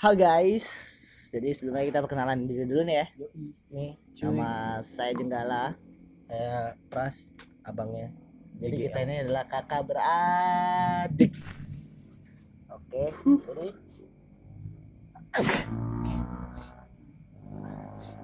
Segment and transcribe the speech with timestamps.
[0.00, 0.64] Halo guys,
[1.28, 3.06] jadi sebelumnya kita perkenalan diri dulu nih ya.
[3.68, 5.76] Nih, Nama saya Jenggala.
[6.24, 8.08] saya Pras, abangnya.
[8.56, 11.36] Jadi kita ini adalah kakak beradik.
[12.72, 13.12] Oke,
[13.44, 13.68] jadi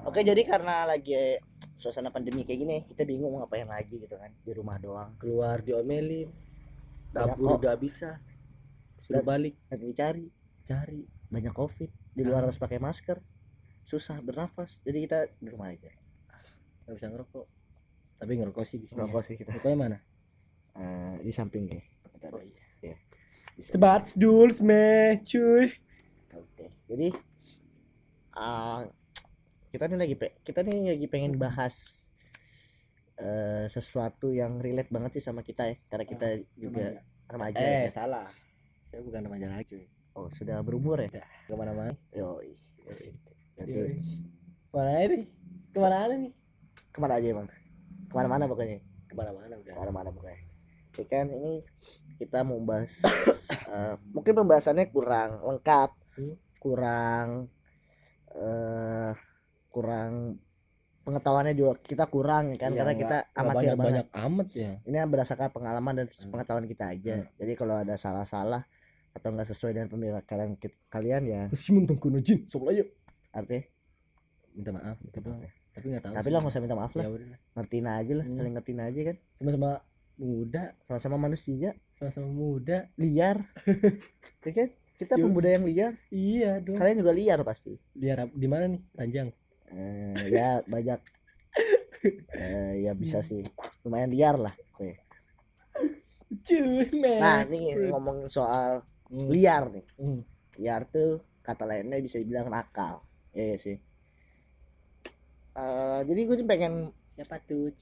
[0.08, 1.12] Oke, jadi karena lagi
[1.76, 5.12] suasana pandemi kayak gini, kita bingung mau ngapain lagi gitu kan di rumah doang.
[5.20, 6.32] keluar diomelin,
[7.12, 7.60] kok.
[7.60, 8.16] gak bisa,
[8.96, 10.24] suruh Dan- balik Nanti dicari
[10.64, 11.15] cari.
[11.26, 13.18] Banyak covid di luar harus pakai masker,
[13.82, 14.82] susah bernafas.
[14.86, 15.90] Jadi kita di rumah aja.
[16.86, 17.46] Gak bisa ngerokok.
[18.16, 19.02] Tapi ngerokok sih di sini.
[19.02, 19.50] Ngerokok sih kita.
[19.58, 19.98] Rokoknya mana?
[20.76, 21.84] Eh, di samping nih.
[22.14, 22.30] Bentar.
[22.32, 22.64] Oh iya.
[22.84, 22.96] Iya.
[23.60, 25.72] Sebat duls me, cuy.
[26.36, 27.08] Oke, jadi
[28.36, 28.84] ah,
[29.72, 32.04] kita nih lagi pe- kita nih lagi pengen bahas
[33.16, 37.00] eh, sesuatu yang relate banget sih sama kita ya, karena kita juga
[37.32, 37.56] remaja.
[37.56, 37.96] Eh, ya.
[37.96, 38.28] salah.
[38.84, 39.95] Saya bukan remaja lagi, cuy.
[40.16, 41.12] Oh, sudah berumur ya?
[41.44, 41.92] Ke mana-mana.
[42.10, 42.56] Yoi.
[42.82, 43.08] yoi.
[43.54, 43.94] Berarti Yoi.
[44.66, 45.24] Ke mana nih?
[45.70, 46.32] Ke mana aja nih?
[46.88, 47.46] ke mana aja emang?
[48.08, 48.80] Ke mana-mana pokoknya.
[49.04, 49.72] Ke mana-mana udah.
[49.76, 50.40] Ke mana-mana pokoknya.
[50.88, 51.60] Oke kan ini
[52.16, 53.04] kita mau bahas
[53.68, 56.32] eh, mungkin pembahasannya kurang lengkap, Hmm.
[56.56, 57.28] kurang
[58.32, 59.12] eh
[59.68, 60.40] kurang
[61.04, 63.76] pengetahuannya juga kita kurang ya kan Iya, karena kita nggak amatir banget.
[63.76, 64.72] banyak-banyak amat ya.
[64.80, 66.30] Ini berdasarkan pengalaman dan Hmm.
[66.32, 67.14] pengetahuan kita aja.
[67.20, 67.28] Hmm.
[67.36, 68.64] Jadi kalau ada salah-salah
[69.16, 72.84] atau nggak sesuai dengan pemikiran ki- kalian ya Masih muntah kuno jin, sok aja.
[73.32, 73.64] artinya
[74.52, 75.40] Minta maaf, itu doang.
[75.70, 76.12] Tapi nggak tahu.
[76.14, 77.38] tapi lo nggak usah minta maaf Ya lah udah.
[77.54, 78.36] ngertiin aja lah Hmm.
[78.36, 79.70] saling ngertiin aja kan Sama-sama
[80.16, 82.88] muda, sama-sama manusia sama-sama muda.
[82.94, 83.36] liar
[84.44, 86.76] ya kan kita pemuda yang liar Iya dong.
[86.76, 88.80] kalian juga liar pasti Lihat di mana nih?
[88.94, 89.28] Ranjang.
[89.68, 91.00] Eh, ya banyak
[92.32, 93.44] Eh, ya bisa sih
[93.82, 94.52] lumayan liar lah.
[96.38, 99.28] Cuy, nah nih ngomongin soal Hmm.
[99.30, 99.86] liar nih.
[99.96, 100.20] Hmm.
[100.56, 103.04] liar tuh kata lainnya bisa dibilang nakal.
[103.30, 103.76] Ya ya sih?
[105.56, 107.72] Eh, jadi gue tuh pengen Siapa tuh?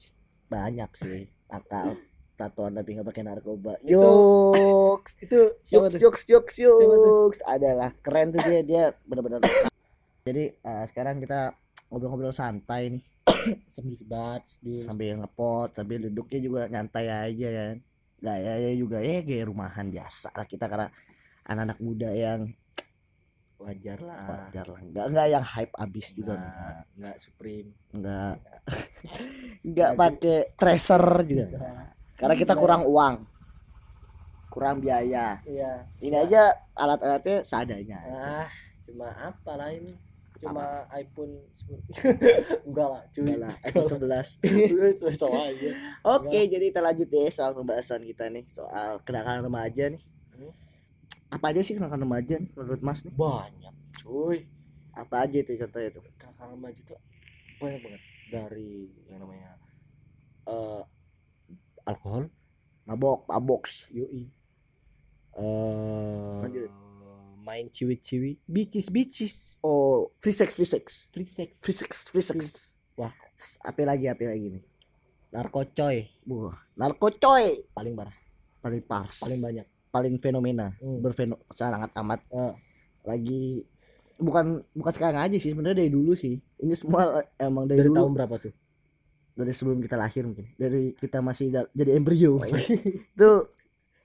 [0.47, 1.27] banyak sih.
[1.47, 1.95] Nakal.
[2.35, 3.79] Tatoan tapi nggak pakai narkoba.
[3.79, 5.39] Itu- yoks Itu
[5.71, 7.31] yoks yoks yoks Siapa tuh?
[7.31, 7.91] yoks adalah.
[7.99, 8.59] Keren tuh dia.
[8.61, 9.39] Dia benar-benar
[10.25, 11.53] jadi eh, sekarang kita
[11.87, 13.03] ngobrol-ngobrol santai nih.
[13.73, 14.41] Sambil sebat,
[14.85, 17.75] sambil ngepot sambil duduknya juga nyantai aja kan.
[18.21, 20.89] Gayanya juga ya gaya rumahan biasa lah kita karena
[21.45, 22.41] anak-anak muda yang
[23.55, 24.19] Wajar lah.
[24.51, 27.69] wajar lah nggak nggak yang hype abis juga Nggak, nggak supreme.
[27.97, 28.33] nggak
[29.63, 31.45] nggak pakai tracer juga
[32.15, 33.15] karena kita kurang uang
[34.49, 35.87] kurang biaya Iya.
[35.99, 38.47] ini aja alat-alatnya seadanya Ah,
[38.83, 39.91] cuma apa lah ini?
[40.35, 41.79] Cuma iPhone 10.
[42.67, 43.23] Enggak lah, cuy.
[43.23, 45.69] Udah lah, iPhone 11 Sama aja.
[46.05, 50.03] Oke, jadi kita lanjut deh soal pembahasan kita nih soal kenakalan remaja nih.
[51.27, 53.11] Apa aja sih kenakalan remaja menurut Mas nih?
[53.11, 54.45] Banyak, cuy.
[54.91, 56.03] Apa aja itu contohnya tuh?
[56.15, 56.99] Kakak remaja tuh
[57.55, 58.71] banyak banget dari
[59.05, 59.55] yang namanya
[60.45, 60.81] eh
[61.83, 62.27] alkohol,
[62.83, 63.89] Mabok, maboks.
[63.89, 64.29] yoi.
[65.33, 66.71] Eh Lanjut.
[67.41, 71.09] main ciwi-ciwi, bicis bicis, Oh, free sex, free sex.
[71.09, 72.41] free sex, Free sex, free sex.
[72.95, 73.11] Wah.
[73.61, 74.63] Apa lagi, apa lagi nih?
[75.29, 77.67] narkocoy Wah, narko coy.
[77.75, 78.15] paling parah,
[78.61, 79.19] Paling pars.
[79.19, 79.67] paling banyak.
[79.95, 80.75] Paling fenomena.
[80.75, 80.99] Hmm.
[80.99, 82.53] Berfeno sangat amat Eh,
[83.05, 83.63] lagi
[84.17, 86.35] bukan bukan sekarang aja sih sebenarnya dari dulu sih.
[86.35, 88.53] Ini semua eh, emang dari, dari dulu tahun berapa tuh?
[89.33, 90.47] dari sebelum kita lahir mungkin.
[90.53, 92.35] Dari kita masih da- jadi embrio.
[92.35, 92.55] Oh, iya.
[93.15, 93.31] Itu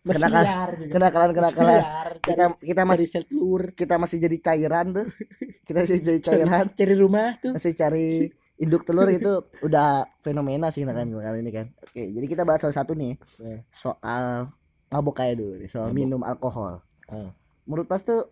[0.01, 0.93] Kenakalan- juga.
[0.97, 1.77] kenakalan kenakalan
[2.19, 5.07] kita kita masih telur, kita masih jadi cairan tuh
[5.69, 7.53] kita masih jadi cairan cari rumah tuh.
[7.53, 9.29] masih cari induk telur itu
[9.61, 13.21] udah fenomena sih nah kan kali ini kan oke jadi kita bahas salah satu nih
[13.39, 13.61] Ya.
[13.69, 14.49] soal
[14.91, 15.97] mabuk kayak dulu nih, soal Mabuk.
[15.97, 17.31] minum alkohol Ah.
[17.63, 18.27] menurut pas tuh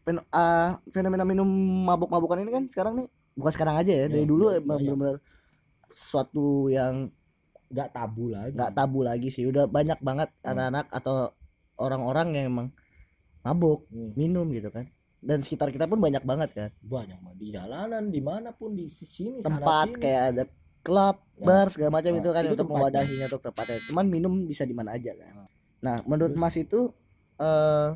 [0.00, 1.46] fen- ah, fenomena minum
[1.84, 4.86] mabuk-mabukan ini kan sekarang nih bukan sekarang aja ya dari Ya, dulu ya, emang banyak.
[4.88, 5.16] benar-benar
[5.88, 7.10] suatu yang
[7.68, 8.52] nggak tabu lagi.
[8.52, 10.50] nggak tabu lagi sih udah banyak banget Hmm.
[10.50, 11.14] anak-anak atau
[11.76, 12.68] orang-orang yang emang
[13.40, 14.86] mabuk Hmm, minum gitu kan
[15.18, 18.86] dan sekitar kita pun banyak banget kan banyak mah di jalanan di mana pun di
[18.86, 19.98] sini sana tempat sini.
[19.98, 20.42] kayak ada
[20.82, 21.48] klub Ya.
[21.48, 23.78] bar segala macam Nah, itu kan itu untuk mewadahinya untuk tempatnya.
[23.90, 25.50] Cuman minum bisa di mana aja kan.
[25.82, 26.42] Nah menurut Terus?
[26.42, 26.80] mas itu
[27.42, 27.88] eh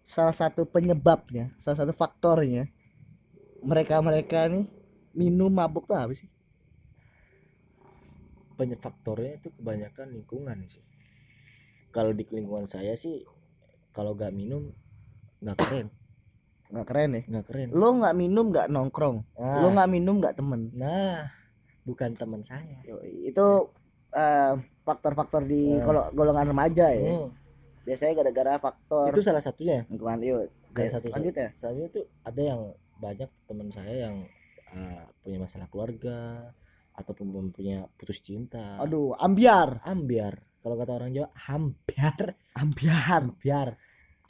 [0.00, 2.72] salah satu penyebabnya salah satu faktornya
[3.60, 4.64] mereka mereka nih
[5.12, 6.24] minum mabuk tuh apa sih?
[8.56, 10.80] Banyak faktornya itu kebanyakan lingkungan sih.
[11.92, 13.28] Kalau di lingkungan saya sih
[13.92, 14.72] kalau nggak minum
[15.44, 15.86] nggak keren.
[16.72, 17.22] Nggak keren ya?
[17.28, 17.68] Nggak keren.
[17.76, 19.16] Lo nggak minum nggak nongkrong?
[19.36, 20.72] Nah, lo nggak minum nggak temen?
[20.72, 21.39] Nah
[21.84, 22.80] bukan teman saya.
[23.24, 23.72] Itu
[24.10, 25.84] eh, faktor-faktor di Hmm.
[25.86, 27.14] kalau golongan remaja ya.
[27.14, 27.30] Hmm,
[27.86, 29.86] biasanya gara-gara faktor itu salah satunya.
[29.86, 30.50] lingkungan yuk.
[30.70, 32.60] Salah satu selanjutnya selanjutnya tuh ada yang
[33.00, 34.16] banyak teman saya yang
[34.70, 36.18] uh, punya masalah keluarga
[36.94, 38.78] ataupun mempunyai putus cinta.
[38.82, 39.82] Aduh ambiar.
[39.86, 40.42] Ambiar.
[40.60, 43.22] Kalau kata orang Jawa hambiar ambiar.
[43.40, 43.68] Biar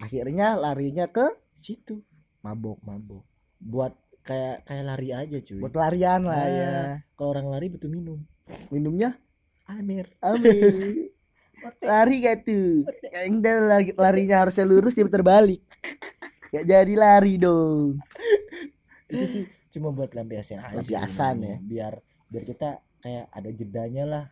[0.01, 2.01] akhirnya larinya ke situ.
[2.41, 3.21] mabok mabuk
[3.61, 5.59] buat kayak kayak lari aja cuy.
[5.59, 6.49] Buat pelarian lah Nah.
[6.51, 6.73] ya
[7.15, 8.21] kalau orang lari butuh minum.
[8.69, 9.17] Minumnya?
[9.65, 10.11] Amir.
[10.21, 11.09] Amin
[11.85, 12.89] lari gak tuh?
[13.13, 15.61] Yang lagi larinya harusnya lurus dia terbalik.
[16.49, 18.01] Gak jadi lari dong.
[19.07, 21.59] Itu sih cuma buat lampiasin aja Lampiasan sebenarnya.
[21.63, 21.93] biar
[22.27, 22.69] biar kita
[22.99, 24.25] kayak ada jedanya lah.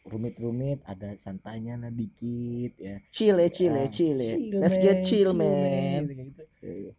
[0.00, 2.96] Rumit-rumit ada santainya lah dikit ya.
[3.12, 4.34] Chill ya chill ya Ah, chill ya.
[4.56, 6.08] Let's get chill man.
[6.08, 6.96] gitu.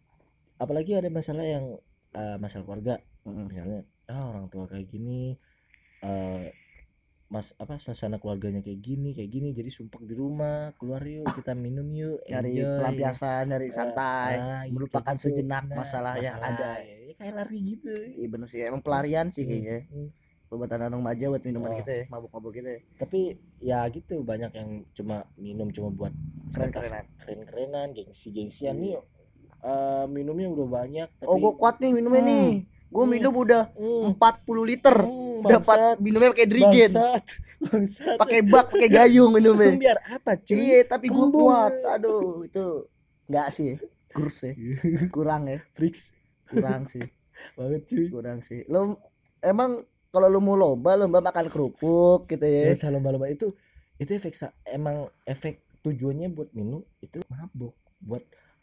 [0.54, 1.74] apalagi ada masalah yang
[2.12, 3.46] eh, masalah keluarga Mm-mm.
[3.48, 5.36] misalnya ah orang tua kayak gini
[6.00, 6.50] eh
[7.26, 11.56] mas apa suasana keluarganya kayak gini kayak gini jadi sumpah di rumah keluar yuk kita
[11.56, 13.72] minum yuk dari pelampiasan dari ya.
[13.72, 15.32] santai Ah, gitu, melupakan gitu.
[15.32, 16.76] sejenak Nah, masalah yang ada.
[16.78, 20.52] ya, kayak lari gitu iya bener sih emang pelarian sih kayaknya Hmm, hmm.
[20.52, 21.76] buat anak remaja buat minuman Oh.
[21.80, 23.20] kita ya mabuk-mabuk kita ya tapi
[23.58, 26.12] ya gitu banyak yang cuma minum cuma buat
[26.52, 27.04] sebatas Keren-kerenan.
[27.16, 29.00] keren-kerenan gengsi-gengsian nih
[29.62, 32.30] eh, minumnya udah banyak tapi oh gua kuat nih minumnya Hmm.
[32.30, 32.48] nih.
[32.92, 33.12] Gua Hmm.
[33.16, 34.96] minum udah Hmm, 40 liter.
[35.00, 36.90] Hmm, dapat minumnya pakai drigen.
[36.92, 37.24] Bangsat
[37.62, 38.16] bangsat.
[38.18, 39.72] Pakai bak pakai gayung minumnya.
[39.78, 40.58] Biar apa cuy?
[40.58, 41.48] Iya tapi Kembung.
[41.48, 41.72] kuat.
[41.88, 42.64] Aduh itu
[43.30, 43.78] enggak sih.
[44.12, 44.52] Kurus ya.
[45.16, 45.62] Kurang ya.
[45.72, 46.12] Frix
[46.44, 47.00] kurang sih.
[47.58, 48.06] Banget cuy.
[48.12, 48.66] Kurang sih.
[48.68, 49.00] Lo
[49.40, 52.70] emang kalau lu mau lomba lomba makan kerupuk gitu ya.
[52.70, 53.56] Ya salah lomba itu
[53.96, 54.34] itu efek
[54.68, 57.72] emang efek tujuannya buat minum itu mabuk
[58.02, 58.20] buat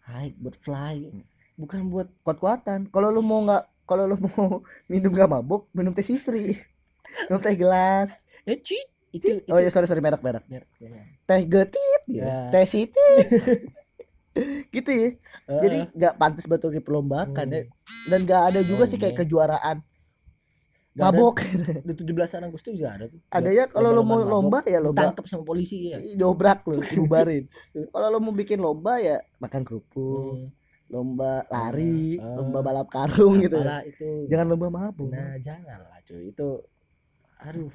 [0.09, 1.07] high buat fly.
[1.55, 2.89] Bukan buat kuat-kuatan.
[2.89, 4.61] Kalau lu mau nggak kalau lu mau
[4.91, 6.57] minum gak mabuk minum teh sisri.
[7.25, 8.25] Minum teh gelas.
[8.43, 10.69] Ya cuy itu oh ya sorry sorry merek merek biar-
[11.23, 12.49] teh getit Ya.
[12.49, 13.27] teh sitit.
[14.69, 15.09] Gitu ya.
[15.49, 17.55] Jadi nggak pantas betul diperlombakan Hmm.
[17.55, 17.61] ya.
[18.07, 19.19] Dan nggak ada juga Oh, sih kayak iya.
[19.19, 19.77] kejuaraan
[20.91, 21.35] mabok.
[21.81, 22.09] di 17
[22.41, 23.19] Agustus juga ada tuh.
[23.27, 25.97] Ada ya kalau lu mau lomba ya lomba tangkap sama polisi ya.
[26.13, 27.45] Dobrak lu dibubarin
[27.89, 30.49] kalau lu mau bikin lomba ya makan kerupuk Hmm,
[30.89, 32.35] lomba lari Ah.
[32.35, 33.81] lomba balap karung gitu ya.
[33.83, 34.25] itu.
[34.27, 36.29] Jangan lomba mabuk nah jangan lah cuy.
[36.29, 36.65] Itu
[37.37, 37.69] aduh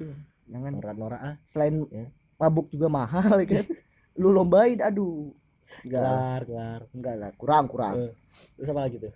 [0.45, 0.71] jangan.
[0.73, 1.35] norak-norak ah.
[1.41, 2.11] Selain Ya.
[2.35, 3.65] mabuk juga mahal ya kan?
[4.15, 5.31] Lu lombain aduh.
[5.81, 5.99] Enggak.
[5.99, 6.81] Kelar kelar.
[6.91, 7.95] Enggak lah kurang kurang.
[7.97, 8.11] Eh,
[8.55, 9.11] terus apa lagi tuh?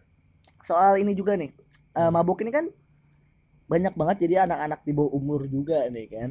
[0.60, 1.52] Soal ini juga nih.
[1.52, 2.12] Eh, Hmm.
[2.12, 2.66] mabuk ini kan
[3.70, 6.30] banyak banget jadi anak-anak di bawah umur juga nih kan?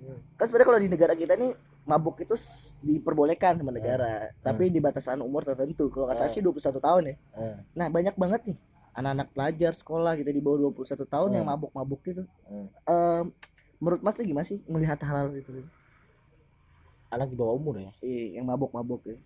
[0.00, 0.16] Hmm.
[0.32, 1.52] kan sebenarnya kalau di negara kita nih
[1.84, 2.32] mabuk itu
[2.80, 4.32] diperbolehkan sama negara.
[4.40, 5.92] Tapi di batasan umur tertentu.
[5.92, 6.36] Kalau nggak salah Hmm.
[6.36, 7.16] sih 21 tahun ya.
[7.36, 8.58] Eh, nah banyak banget nih
[8.90, 11.52] anak-anak pelajar sekolah gitu di bawah 21 tahun yang Hmm.
[11.54, 12.24] mabuk-mabuk gitu.
[12.48, 12.66] Hmm.
[12.84, 13.24] Em,
[13.78, 15.52] menurut mas tuh gimana sih melihat hal itu?
[17.10, 17.92] Anak di bawah umur ya?
[18.00, 19.16] Iya, yang mabuk-mabuk ya.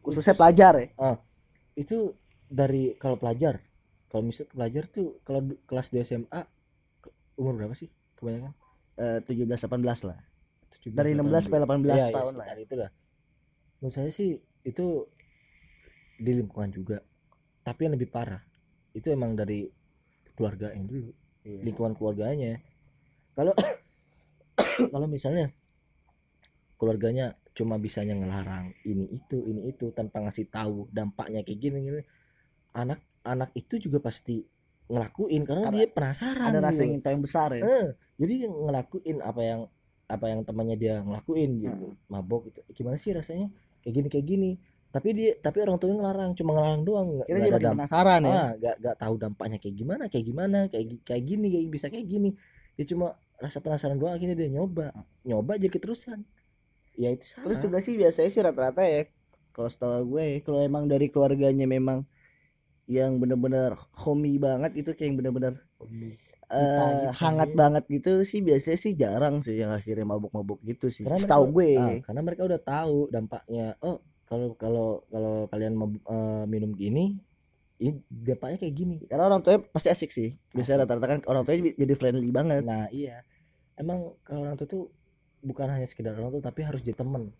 [0.00, 0.88] Khususnya pelajar ya?
[1.74, 2.10] itu
[2.50, 3.62] dari kalau pelajar
[4.10, 6.42] kalau misal pelajar tuh kalau kelas 2 SMA
[7.38, 7.88] umur berapa sih
[8.18, 8.52] kebanyakan?
[8.98, 10.18] Eh, 17 18 lah.
[10.74, 12.44] 17, dari 16 sampai 18 Iya, iya, tahun lah.
[12.44, 12.90] sekitar itu lah
[13.78, 14.30] menurut saya sih
[14.62, 14.86] itu
[16.18, 16.98] di lingkungan juga
[17.62, 18.42] tapi yang lebih parah
[18.90, 19.70] itu emang dari
[20.34, 21.14] keluarga yang dulu
[21.46, 21.62] Iya.
[21.64, 22.60] lingkungan keluarganya.
[23.32, 23.54] Kalau
[24.92, 25.48] kalau misalnya
[26.76, 32.02] keluarganya cuma bisanya ngelarang ini itu ini itu tanpa ngasih tahu dampaknya kayak gini gini
[32.70, 34.44] anak anak itu juga pasti
[34.88, 37.62] ngelakuin karena, Karena dia penasaran ada rasa ingin tahu yang besar ya?
[37.62, 39.60] Eh, jadi ngelakuin apa yang
[40.08, 41.86] apa yang temannya dia ngelakuin gitu.
[41.92, 42.08] Hmm.
[42.08, 42.60] mabok gitu.
[42.72, 43.52] Gimana sih rasanya?
[43.84, 44.50] Kayak gini kayak gini.
[44.88, 48.32] Tapi dia tapi orang tuanya ngelarang cuma ngelarang doang nggak kita jadi penasaran ya?
[48.32, 52.32] Ah tahu dampaknya kayak gimana kayak gimana kayak kayak gini kayak bisa kayak gini.
[52.80, 54.96] Dia cuma rasa penasaran doang akhirnya dia nyoba.
[55.28, 56.24] Nyoba jadi keterusan.
[56.98, 57.44] Ya itu salah.
[57.46, 59.06] terus juga sih biasanya sih rata-rata ya
[59.58, 62.06] kalau setahu gue ya, kalau emang dari keluarganya memang
[62.88, 65.54] yang bener-bener homey banget itu kayak yang bener-bener
[65.92, 66.32] gitu,
[67.20, 67.56] hangat iya.
[67.60, 71.70] banget gitu sih biasanya sih jarang sih yang akhirnya mabuk-mabuk gitu sih Karena mereka- gue.
[71.76, 73.76] Ah, karena mereka udah tahu dampaknya.
[73.84, 77.20] Oh kalau kalau kalau kalian mab- eh, minum gini
[77.78, 78.96] ini dampaknya kayak gini.
[79.04, 80.32] Karena orang tuanya pasti asik sih.
[80.56, 82.64] Biasanya rata-rata kan orang tuanya jadi friendly banget.
[82.64, 83.20] Nah iya.
[83.76, 84.84] Emang kalau orang tua tuh
[85.38, 87.30] Bukan hanya sekedar orang tua Tapi harus jadi temen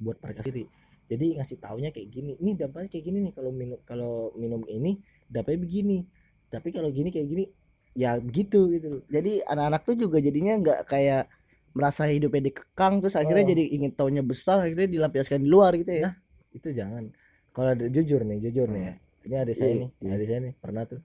[0.00, 0.64] Buat mereka sendiri
[1.04, 4.96] Jadi ngasih taunya kayak gini Ini dampaknya kayak gini nih Kalau minum kalau minum ini
[5.26, 5.98] Dampaknya begini
[6.46, 7.44] Tapi kalau gini kayak gini
[7.92, 11.30] Ya begitu gitu jadi anak-anak tuh juga jadinya nggak kayak
[11.70, 13.50] merasa hidupnya dikekang terus akhirnya Oh.
[13.50, 16.10] jadi ingin taunya besar akhirnya dilampiaskan di luar gitu ya.
[16.10, 16.14] Nah,
[16.50, 17.14] Itu jangan.
[17.50, 18.94] Kalau ada- jujur nih Jujur nih ya.
[19.22, 20.10] Ini ada saya Iya, nih iya.
[20.10, 21.00] Ada saya nih Pernah tuh.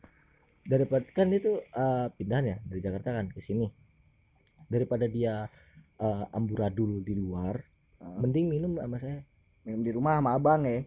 [0.63, 3.68] Daripada kan itu eh, pindahan ya Dari Jakarta kan ke sini.
[4.65, 5.46] Daripada dia
[5.96, 7.62] eh, amburadul di luar
[8.00, 8.18] Ah.
[8.18, 9.20] Mending minum sama saya
[9.69, 10.81] minum di rumah sama abang ya.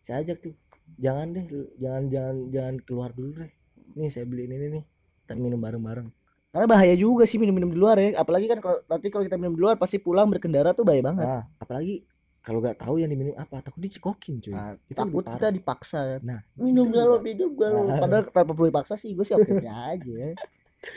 [0.00, 0.52] Saya ajak tuh
[0.96, 1.44] jangan deh
[1.76, 3.52] jangan jangan jangan keluar dulu deh.
[3.94, 4.84] Nih saya beliin ini nih
[5.20, 6.08] kita minum bareng-bareng.
[6.48, 8.16] Karena bahaya juga sih minum-minum di luar ya.
[8.16, 11.26] Apalagi kan kalau nanti kalau kita minum di luar pasti pulang berkendara tuh bahaya banget.
[11.26, 11.44] Nah.
[11.58, 12.06] Apalagi
[12.40, 14.52] kalau nggak tahu yang diminum apa takut dicekokin cuy.
[14.52, 17.96] Nah, itu takut kita dipaksa nah minum galau minum galau Nah.
[17.98, 20.16] padahal tanpa perlu dipaksa sih gue sih oke aja.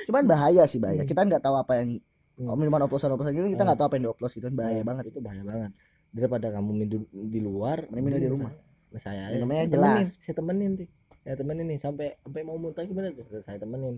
[0.06, 1.02] Cuman bahaya sih bahaya.
[1.02, 1.10] Hmm.
[1.10, 2.04] kita nggak tahu apa yang
[2.38, 2.54] Hmm.
[2.54, 3.66] minuman oplosan oplosan gitu kita Hmm.
[3.66, 4.54] nggak tahu apa yang dioplos gitu kan.
[4.54, 5.04] Bahaya Nah, banget.
[5.10, 5.72] Itu bahaya banget
[6.18, 8.52] daripada kamu minum di luar minum di rumah.
[8.92, 9.86] saya, saya Minumnya saya jelas.
[9.94, 10.88] temenin, saya temenin tuh
[11.20, 13.96] saya temenin nih sampai sampai mau muntah gimana tuh saya temenin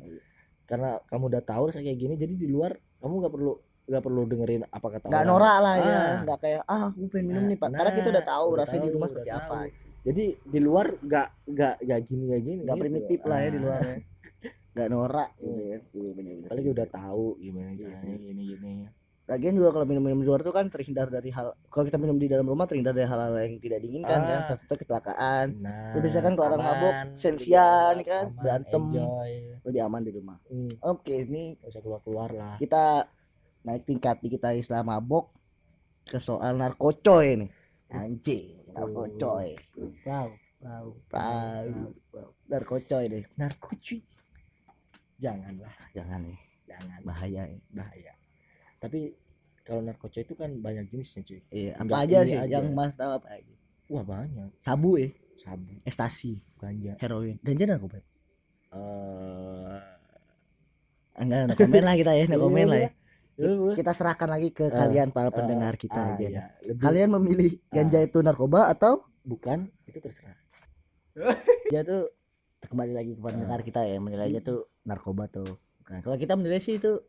[0.65, 3.53] karena kamu udah tahu saya kayak gini jadi di luar kamu nggak perlu
[3.85, 6.17] nggak perlu dengerin apa kata nggak norak lah ya Ah.
[6.21, 8.79] nggak kayak ah aku pengen minum Nah, nih pak karena kita udah tahu udah rasanya
[8.79, 9.39] di tahu, rumah udah seperti tahu.
[9.39, 9.57] apa
[9.99, 12.83] jadi di luar nggak nggak nggak gini nggak gini nggak gitu.
[12.83, 13.95] primitif lah ya di Ah, luar ya
[14.75, 15.77] nggak norak gitu ya
[16.39, 16.73] apalagi sih.
[16.73, 18.15] udah tahu gimana Iya caranya sih.
[18.23, 18.73] gini gini
[19.29, 22.25] lagian juga kalau minum-minum di luar tuh kan terhindar dari hal kalau kita minum di
[22.25, 24.45] dalam rumah terhindar dari hal-hal yang tidak diinginkan kan Ah.
[24.47, 25.45] salah satu kecelakaan.
[25.59, 28.83] Nah Ya, biasanya kan kalau orang mabuk, sensian, kan, aman, berantem.
[28.89, 29.31] enjoy.
[29.61, 30.37] lebih aman di rumah.
[30.45, 32.55] Hmm, oke ini nggak usah keluar keluar lah.
[32.57, 33.05] kita
[33.61, 35.29] naik tingkat di kita istilah mabok
[36.03, 37.49] ke soal narkocoy nih
[37.87, 39.53] anjing narkocoy
[40.03, 40.25] wow
[40.59, 41.69] wow Tahu.
[42.47, 44.01] narkocoy deh narkocuy.
[45.17, 45.69] Janganlah.
[45.91, 46.39] Jangan nih.
[46.65, 46.99] Jangan.
[47.03, 47.59] Bahaya ya.
[47.69, 48.11] bahaya
[48.79, 49.13] tapi
[49.61, 51.39] kalau narkoba itu kan banyak jenisnya cuy.
[51.49, 52.49] Iya apa Nggak aja sih aja.
[52.49, 53.53] yang mas tahu apa aja?
[53.87, 54.49] Wah banyak.
[54.59, 55.09] Sabu ya?
[55.37, 55.71] Sabu.
[55.83, 56.33] Ekstasi.
[56.57, 56.93] Ganja.
[56.97, 57.37] Heroin.
[57.39, 57.99] Ganja narkoba?
[58.69, 59.79] Eh
[61.19, 62.81] enggak no komen lah kita ya no Iya, komen lah ya.
[62.81, 62.91] iya.
[63.39, 66.27] Iya, kita serahkan lagi ke Eh, kalian para eh, pendengar kita ah, aja.
[66.27, 66.43] iya.
[66.61, 69.07] Lebih- kalian memilih ganja itu narkoba atau?
[69.21, 70.35] Bukan itu terserah.
[71.71, 72.11] Dia tuh
[72.61, 75.47] kembali lagi ke pendengar kita ya menilainya tuh narkoba tuh.
[75.79, 76.99] Bukan kalau kita menilai sih itu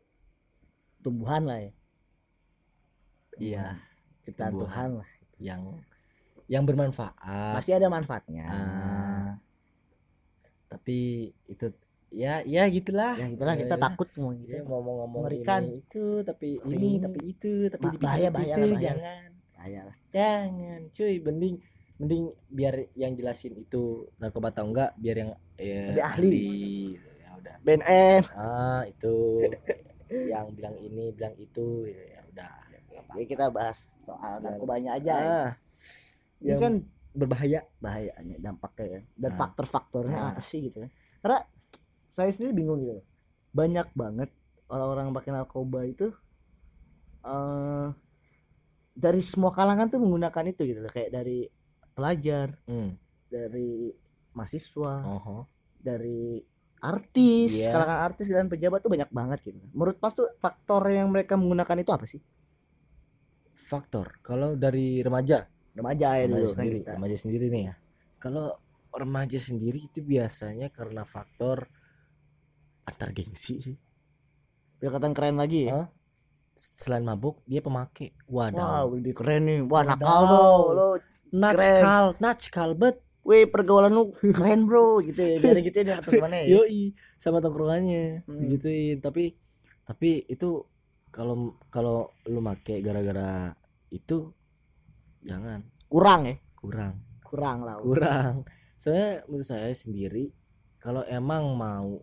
[1.01, 1.71] tumbuhan lah ya.
[3.37, 3.65] Iya
[4.21, 4.69] ciptaan Tumbuhan.
[4.69, 5.09] Tuhan lah.
[5.41, 5.61] yang
[6.45, 7.55] yang bermanfaat.
[7.57, 8.45] Pasti ada manfaatnya.
[8.45, 9.29] Ah,
[10.67, 10.99] tapi
[11.45, 11.65] itu
[12.09, 13.15] ya ya gitulah.
[13.15, 14.53] Ya itulah kita Ya, takut ngomong gitu.
[14.53, 15.61] Ya, ngomong-ngomong Mengerikan.
[15.63, 15.81] ini.
[15.81, 16.91] Itu tapi ini ini.
[16.99, 18.79] tapi itu tapi Ba- dipikir bahaya, itu, bahaya bahaya.
[18.79, 19.29] jangan.
[19.51, 19.95] Bahaya lah.
[20.11, 21.55] jangan cuy mending
[21.95, 23.83] mending biar yang jelasin itu
[24.17, 26.37] narkoba atau enggak biar yang ya, Lebih ahli.
[26.99, 27.55] ya udah.
[27.61, 29.15] BNN ah itu
[30.11, 32.51] yang bilang ini bilang itu ya udah
[33.15, 35.27] ya kita bahas soal narkobanya aja ya.
[35.27, 35.49] ah,
[36.39, 36.73] ini yang kan
[37.11, 39.39] berbahaya bahayanya dampaknya ya dan Nah.
[39.39, 40.29] faktor-faktornya Nah.
[40.35, 40.89] apa sih gitu ya
[41.19, 41.39] karena
[42.07, 43.03] saya sendiri bingung gitu
[43.51, 44.29] banyak banget
[44.67, 46.07] orang-orang pakai narkoba itu
[47.21, 47.87] eh
[48.91, 51.47] dari semua kalangan tuh menggunakan itu gitu loh kayak dari
[51.95, 52.91] pelajar hmm.
[53.27, 53.91] dari
[54.31, 55.47] mahasiswa Oho.
[55.79, 56.39] dari
[56.81, 57.69] artis Iya.
[57.69, 59.57] kalangan artis dan pejabat tuh banyak banget gitu.
[59.71, 62.21] Menurut pas tuh faktor yang mereka menggunakan itu apa sih?
[63.53, 64.17] Faktor.
[64.25, 65.45] Kalau dari remaja?
[65.77, 66.91] Remaja ya remaja dulu kan sendiri kita.
[66.97, 67.73] remaja sendiri nih ya.
[68.17, 68.47] Kalau
[68.91, 71.69] remaja sendiri itu biasanya karena faktor
[72.83, 73.77] antar gengsi sih.
[74.81, 75.85] Pendekatan keren lagi ya?
[75.85, 75.87] Hah?
[76.61, 79.59] selain mabuk dia pemakai wow waduh lebih keren nih.
[79.65, 80.87] Wah nakal tuh lo
[81.33, 85.39] natskal natskal bet Wih pergaulan lu keren bro gitu ya.
[85.39, 86.59] Biar gitu ya teman-temannya ya.
[86.59, 88.51] yoi sama tongkrongannya Hmm.
[88.51, 89.39] gituin tapi
[89.87, 90.67] tapi itu
[91.11, 93.55] kalau kalau lu make gara-gara
[93.87, 94.31] itu
[95.23, 95.63] jangan.
[95.87, 96.35] Kurang ya?
[96.59, 96.93] Kurang.
[97.23, 97.79] Kurang lah.
[97.79, 98.43] Kurang.
[98.75, 100.31] Saya menurut saya sendiri
[100.81, 102.01] kalau emang mau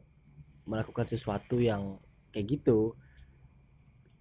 [0.64, 1.96] melakukan sesuatu yang
[2.30, 2.92] kayak gitu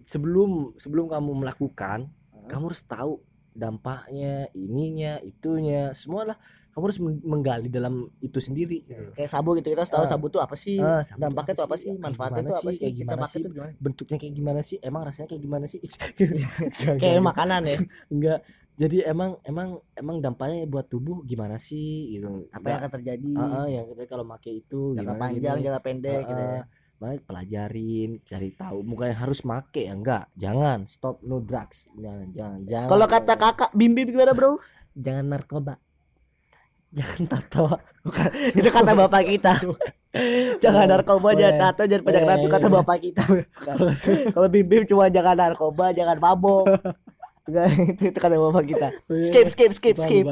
[0.02, 2.48] sebelum sebelum kamu melakukan Hah?
[2.48, 3.14] kamu harus tahu
[3.52, 6.38] dampaknya ininya itunya semua lah
[6.70, 8.82] kamu harus meng- menggali dalam itu sendiri.
[8.82, 9.10] Gitu.
[9.12, 10.10] kayak sabu gitu kita harus tahu Ah.
[10.10, 11.90] sabu tuh apa sih tuh dampaknya tuh apa sih?
[11.92, 12.70] manfaatnya tuh apa sih?
[12.70, 13.42] sih Kayak kita gimana pakai sih?
[13.42, 13.72] tuh gimana?
[13.78, 15.80] bentuknya kayak gimana sih emang rasanya kayak gimana sih?
[17.00, 17.78] Kayak makanan ya?
[18.08, 18.40] Enggak.
[18.78, 22.46] Jadi emang emang emang dampaknya buat tubuh gimana sih gitu.
[22.48, 23.32] Apa yang akan terjadi.
[23.34, 26.62] Ah, ah, yang kalau pakai itu jangka gimana panjang jangka pendek gitu ya.
[26.98, 28.78] Makanya pelajarin cari tahu.
[28.84, 30.30] Bukan harus make ya enggak.
[30.34, 31.90] Jangan stop no drugs.
[31.92, 32.88] Jangan jangan jangan.
[32.88, 34.62] Kalau kata kakak bim bim gimana bro?
[34.94, 35.74] Jangan narkoba
[36.96, 37.66] jangan tato.
[38.56, 39.54] Itu kata bapak kita.
[40.64, 41.62] Jangan narkoba jangan iya.
[41.68, 42.74] tato jangan pajak iya, tato iya, kata iya.
[42.80, 43.22] bapak kita.
[44.32, 46.64] Kalau bim bim cuma jangan narkoba jangan mabok.
[47.48, 48.88] Itu, itu kata bapak kita.
[49.08, 50.24] Skip skip skip skip.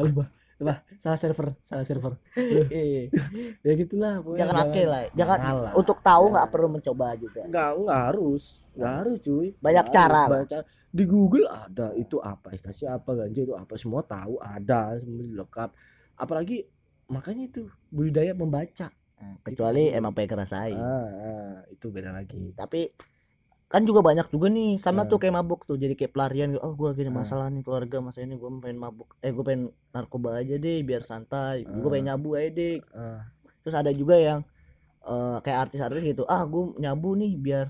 [0.57, 2.17] Lupa, salah server salah server.
[2.33, 3.13] Iya.
[3.61, 5.03] ya gitulah jangan pakai lah.
[5.13, 5.73] Jangan Janganlah.
[5.77, 7.45] untuk tahu nggak perlu mencoba juga.
[7.45, 8.43] Enggak, enggak harus.
[8.73, 9.49] Enggak harus, cuy.
[9.61, 10.65] Banyak Nggak cara Banyak cara.
[10.89, 11.93] Di Google ada.
[11.93, 14.41] Itu apa, ekstasi apa, ganja itu apa, semua tahu.
[14.41, 15.71] Ada, semua lengkap.
[16.17, 16.67] Apalagi
[17.07, 18.91] makanya itu budidaya membaca.
[19.41, 22.53] kecuali emang pengen ngerasain Ah, ah, itu beda lagi.
[22.53, 22.93] tapi
[23.67, 25.09] kan juga banyak juga nih sama Ah.
[25.09, 27.17] tuh kayak mabuk tuh jadi kayak pelarian oh gua gini Ah.
[27.17, 31.01] masalah nih keluarga masa ini gua pengen mabuk eh gua pengen narkoba aja deh biar
[31.01, 31.91] santai gua Ah.
[31.91, 33.21] pengen nyabu aja deh Eh,
[33.63, 34.45] terus ada juga yang
[35.03, 37.67] eh, kayak artis-artis gitu ah gua nyabu nih biar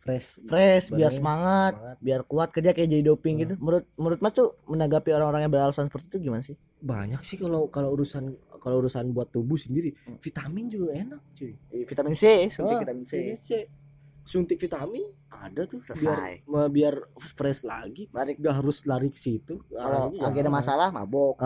[0.00, 0.40] fresh.
[0.42, 1.96] Fresh biar semangat, semangat.
[2.00, 3.40] biar kuat kerja kayak jadi doping Ah.
[3.42, 3.54] gitu.
[3.56, 6.56] Menurut menurut mas tuh menanggapi orang-orang yang beralasan seperti itu gimana sih?
[6.80, 9.92] Banyak sih kalau kalau urusan kalau urusan buat tubuh sendiri.
[10.00, 10.16] Hmm.
[10.18, 11.52] vitamin juga enak cuy.
[11.84, 13.12] Vitamin C suntik vitamin C.
[13.36, 13.50] C.
[14.22, 16.44] Suntik vitamin ada tuh Selesai.
[16.44, 18.08] biar biar fresh lagi.
[18.08, 18.36] Balik.
[18.36, 19.60] nggak harus lari ke situ.
[19.66, 21.36] Kalau lagi ada masalah mabok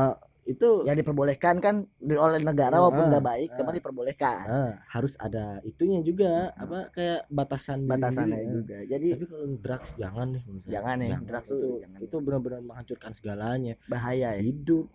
[0.45, 3.57] itu yang diperbolehkan kan oleh negara Ah, walaupun nggak baik ah.
[3.65, 8.55] tapi diperbolehkan ah, harus ada itunya juga apa kayak batasan diri batasannya sendiri.
[8.61, 10.73] juga jadi tapi kalau drugs jangan deh menurut saya.
[10.77, 11.99] Jangan ya, drugs itu jangan.
[12.05, 14.87] itu benar-benar menghancurkan segalanya bahaya ya hidup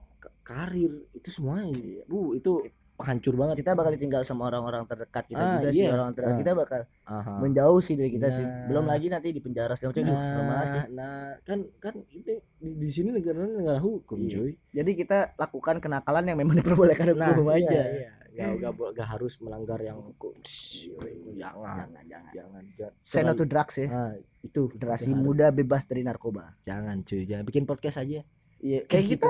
[0.46, 2.65] karir itu semuanya bu itu
[3.00, 3.56] penghancur banget.
[3.58, 5.79] Kita bakal ditinggal sama orang-orang terdekat kita Ah, juga sih.
[5.79, 5.89] iya.
[5.89, 6.41] orang terdekat Ah.
[6.44, 7.34] kita bakal Aha.
[7.39, 8.44] menjauh sih dari kita sih.
[8.44, 8.68] Nah.
[8.68, 10.12] belum lagi nanti di penjara segala macam sih.
[10.12, 14.32] nah, nah kan kan itu di, di sini negara negara hukum Iya.
[14.36, 14.51] cuy.
[14.75, 17.82] Jadi kita lakukan kenakalan yang memang diperbolehkan nah hukum iya, aja.
[17.89, 18.10] iya.
[18.29, 20.32] Gak, gak, gak harus melanggar yang hukum.
[20.39, 22.32] Jangan jangan jangan.
[22.32, 22.94] jangan jangan.
[23.01, 23.88] Say no to drugs ya.
[23.88, 24.70] Nah, itu.
[24.72, 26.56] Generasi muda bebas dari narkoba.
[26.60, 27.24] Jangan cuy.
[27.24, 28.24] Jangan bikin podcast aja.
[28.60, 29.29] Iya kayak kita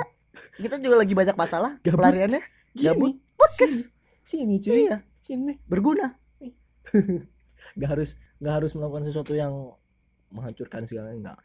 [0.58, 2.42] kita juga lagi banyak masalah pelariannya.
[2.72, 3.88] Gabut podcast
[4.22, 4.86] sini cuy.
[4.86, 4.98] Iya.
[5.24, 5.56] Sini.
[5.66, 6.12] Berguna.
[7.80, 9.54] Gak harus gak harus melakukan sesuatu yang
[10.30, 11.40] menghancurkan segalanya enggak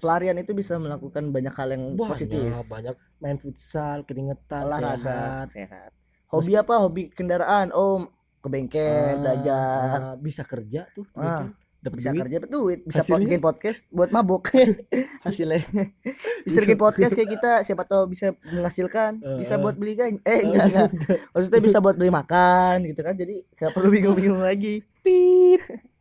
[0.00, 2.40] pelarian itu bisa melakukan banyak hal yang banyak positif.
[2.64, 2.96] banyak.
[3.20, 5.48] Main futsal keringetan olahraga sehat.
[5.52, 5.90] sehat.
[6.32, 6.74] Hobi apa?
[6.80, 8.08] Hobi kendaraan oh
[8.40, 9.96] ke bengkel Ah, belajar.
[10.00, 11.52] ah, bisa kerja tuh Ah,
[11.84, 12.20] dapat bisa duit.
[12.24, 12.78] kerja dapat duit.
[12.88, 13.20] Bisa Hasilnya?
[13.28, 14.42] bikin podcast buat mabuk.
[15.24, 15.60] Hasilnya.
[16.48, 17.52] Bisa bikin podcast kayak kita.
[17.60, 19.20] Siapa tahu bisa menghasilkan.
[19.36, 20.90] Bisa Eh, buat beli gaji eh enggak enggak.
[21.36, 23.14] Maksudnya bisa buat beli makan gitu kan.
[23.14, 24.80] Jadi nggak perlu bingung-bingung lagi.
[25.04, 25.60] Tit.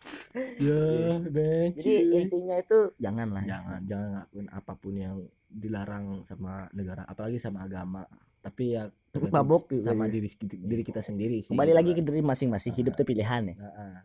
[0.60, 5.16] Ya benci jadi intinya itu jangan lah jangan jangan ngelakuin apa pun yang
[5.48, 8.04] dilarang sama negara apalagi sama agama.
[8.44, 8.92] Tapi ya
[9.32, 10.20] mabok sama ya.
[10.20, 12.76] diri diri kita sendiri sih kembali lagi ke diri masing-masing.
[12.76, 13.56] Hidup tuh pilihan ya.
[13.64, 14.04] Ah.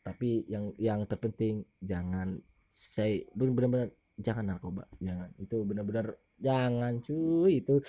[0.00, 5.28] Tapi yang yang terpenting jangan saya benar-benar jangan narkoba jangan.
[5.36, 7.60] Itu benar-benar jangan cuy.
[7.60, 7.80] Itu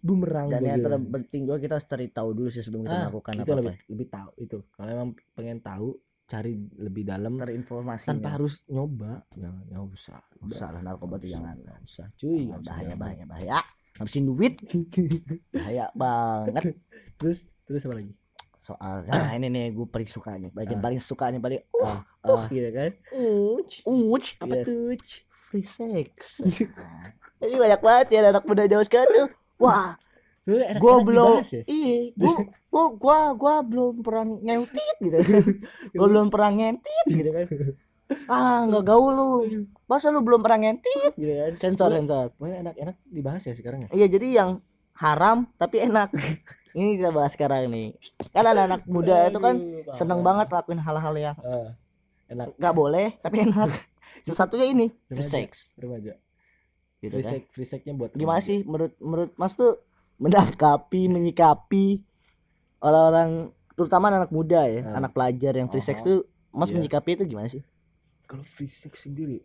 [0.00, 3.32] bumerang dan yang terpenting juga kita harus cari tahu dulu sih sebelum kita Ah, melakukan
[3.34, 3.60] itu apa-apa.
[3.62, 4.58] lebih lebih tahu itu.
[4.70, 5.88] Kalau emang pengen tahu
[6.24, 7.32] cari lebih dalam.
[7.36, 9.24] Terinformasi tanpa harus nyoba.
[9.30, 11.54] Jangan nggak usah Nggak usah lah, narkoba tuh jangan.
[11.56, 12.42] nggak usah cuy.
[12.44, 13.00] Nggak bahaya nyoba.
[13.00, 13.58] bahaya bahaya.
[13.94, 14.54] Ngabisin duit.
[15.54, 16.64] Bahaya banget.
[17.14, 18.10] Terus terus apa lagi
[18.64, 20.84] soal nah ini nih gue paling suka nih bagian Ah.
[20.88, 22.44] paling suka nih paling uh, ah, uh ah.
[22.48, 22.90] gitu kan.
[23.12, 23.74] Uch.
[23.84, 24.64] Uch, apa yes.
[24.64, 24.96] tuh?
[25.28, 26.40] Free sex.
[27.44, 29.28] Jadi banyak banget ya anak muda jauh sekarang tuh.
[29.60, 30.00] Wah.
[30.44, 31.64] Enak belum ya.
[31.64, 32.36] iya gua
[32.68, 35.16] gua gua gua belum pernah ngentit gitu
[35.96, 37.46] gua belum pernah ngentit gitu kan.
[38.28, 39.32] Ah nggak gaul lu.
[39.88, 41.52] Masa lu belum pernah ngentit gitu kan?
[41.56, 42.32] Sensor sensor.
[42.36, 44.04] Pokoknya enak-enak dibahas ya sekarang ya?
[44.04, 44.50] Iya jadi yang
[45.00, 46.12] haram tapi enak
[46.74, 47.94] ini kita bahas sekarang nih.
[48.28, 49.56] Kan anak-anak muda itu kan
[49.92, 51.72] seneng banget lakuin hal-hal yang Ah,
[52.26, 52.52] enak.
[52.52, 53.70] nggak boleh tapi enak.
[54.26, 55.72] Sesatunya ini free sex.
[55.76, 56.18] remaja.
[56.98, 57.32] Gitu free kan.
[57.32, 59.78] sex free sexnya buat gimana sih menurut menurut mas tuh
[60.16, 62.00] menangkapi menyikapi
[62.78, 63.30] orang-orang
[63.72, 64.98] terutama anak muda ya Ah.
[64.98, 66.18] anak pelajar yang free sex Oh, tuh
[66.50, 66.76] mas iya.
[66.76, 67.62] menyikapi itu gimana sih?
[68.24, 69.42] Kalau free sex sendiri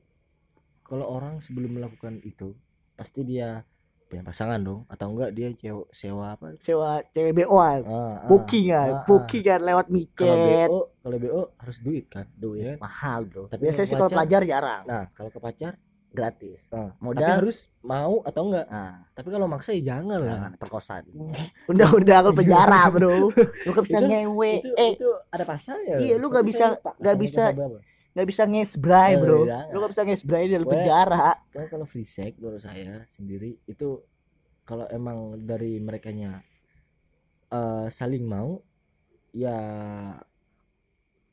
[0.82, 2.58] kalau orang sebelum melakukan itu
[2.96, 3.62] pasti dia
[4.10, 6.58] punya pasangan dong atau enggak dia sewa, sewa apa?
[6.58, 8.14] Sewa cewek BO-an ah, ah.
[8.26, 9.06] bookingan ah, ah.
[9.06, 12.66] bookingan lewat kalau micet BO kalau BO harus duit kan duit.
[12.66, 12.74] Iya.
[12.82, 13.46] mahal bro.
[13.46, 14.84] Tapi biasanya kalau sih kalau pelajar jarang.
[14.90, 15.74] Nah kalau ke pacar
[16.10, 16.66] gratis.
[16.74, 18.66] ah, tapi modal harus mau atau enggak?
[18.66, 18.98] Ah.
[19.14, 20.30] Tapi kalau maksa ya jangan lah.
[20.34, 21.04] Jangan perkosaan
[21.70, 23.30] undang-undang lu penjara bro.
[23.66, 24.52] Lu gak bisa Itu- ngewe.
[24.58, 24.92] itu eh.
[24.98, 26.02] itu ada pasalnya.
[26.02, 26.92] Iya, lu Tapi saya bisa- lupa.
[26.98, 27.54] nggak pasal bisa-.
[28.10, 29.46] Nggak bisa ngesbray Eh, bro.
[29.46, 31.38] lu gak bisa ngesbray di dalam penjara.
[31.48, 34.02] kan kalau free sex menurut saya sendiri itu
[34.64, 36.42] kalau emang dari merekanya
[37.48, 38.62] eh saling mau
[39.32, 39.58] ya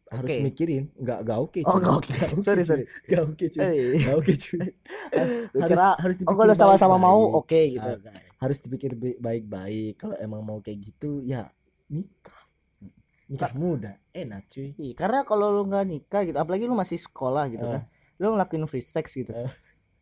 [0.07, 0.39] harus Oke.
[0.41, 0.85] mikirin.
[0.95, 1.81] Nggak nggak oke Oh, cuy.
[1.83, 2.11] nggak oke.
[2.15, 2.85] Nggak Sorry, sorry.
[3.05, 3.61] nggak oke cuy.
[3.61, 4.59] Eh, nggak oke cuy.
[5.57, 7.21] Harus kira- harus oh dipikir kalau sama-sama mau?
[7.35, 7.83] Oke gitu.
[7.83, 7.99] Ah.
[8.37, 9.97] harus dipikir baik-baik.
[9.97, 11.51] Kalau emang mau kayak gitu ya
[11.89, 12.46] nikah
[13.27, 13.93] nikah muda.
[14.11, 14.71] Enak cuy.
[14.75, 17.83] Iya, karena kalau lu nggak nikah gitu, apalagi lu masih sekolah gitu kan,
[18.17, 19.51] lu ngelakuin free sex gitu, Eh.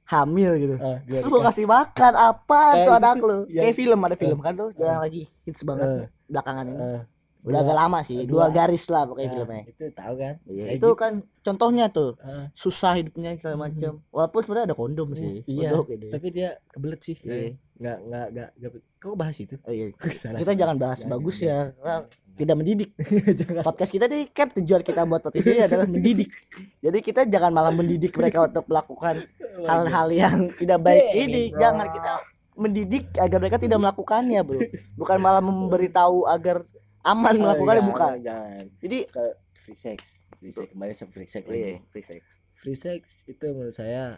[0.04, 4.14] hamil gitu, biar terus lu kasih makan apa Kayak tuh anak lu, kayak film ada
[4.14, 6.06] film kan tuh, yang lagi hits banget Eh.
[6.28, 7.00] belakangan ini, Eh,
[7.44, 10.34] udah agak lama sih, dua- dua garis lah pokoknya nah, filmnya, itu tahu kan?
[10.42, 10.96] Iya, Kayak itu gitu.
[10.96, 15.92] kan contohnya tuh Ah, susah hidupnya segala macam, walaupun sebenarnya ada kondom sih, iya untuk
[15.92, 16.08] ini.
[16.08, 17.16] tapi dia kebelet sih.
[17.20, 17.52] Iya.
[17.74, 19.58] nggak nggak nggak nggak kau bahas itu?
[19.60, 19.90] Oh, iya.
[20.14, 20.56] Salah, Kita salah.
[20.56, 22.00] jangan bahas Jangan, bagus ya, Nah,
[22.32, 22.90] tidak mendidik.
[23.66, 26.30] Podcast kita nih kan tujuan kita buat podcast ini adalah mendidik.
[26.78, 29.20] Jadi kita jangan malah mendidik mereka untuk melakukan
[29.60, 31.02] hal-hal yang tidak baik.
[31.04, 31.60] Damn ini it, bro.
[31.60, 32.12] jangan kita
[32.54, 34.60] mendidik agar mereka tidak melakukannya bro.
[34.94, 36.62] Bukan malah memberitahu agar
[37.04, 38.64] aman melakukannya Jangan, bukan jangan.
[38.80, 39.24] Jadi ke
[39.56, 39.98] free sex.
[40.34, 41.60] Free sex kembali sama free sex lagi.
[41.60, 42.20] Iya, free sex.
[42.54, 44.16] free sex itu menurut saya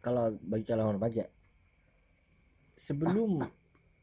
[0.00, 1.30] kalau bagi kalangan remaja
[2.74, 3.46] sebelum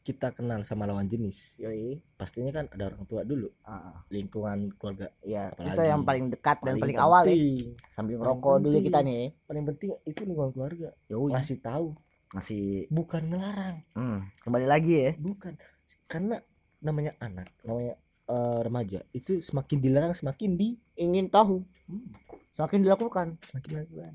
[0.01, 2.01] kita kenal sama lawan jenis Yoi.
[2.17, 3.51] pastinya kan ada orang tua dulu.
[3.62, 7.30] Ah, lingkungan keluarga ya Apalagi itu yang paling dekat dan paling paling awal ya.
[7.30, 7.65] penting.
[7.91, 8.86] sambil Paling ngerokok dulu penting.
[8.89, 9.23] kita nih.
[9.45, 10.89] Paling penting itu lingkungan keluarga.
[11.06, 11.30] Yoi.
[11.30, 11.88] ngasih tahu.
[12.32, 13.75] Masih bukan ngelarang.
[13.93, 15.12] Hmm, kembali lagi ya.
[15.19, 15.54] Bukan.
[16.08, 16.39] Karena
[16.82, 17.94] namanya anak namanya
[18.28, 21.62] eh, remaja itu semakin dilarang semakin di ingin tahu.
[21.89, 22.10] Hmm.
[22.52, 23.28] semakin dilakukan.
[23.41, 24.13] Semakin dilakukan.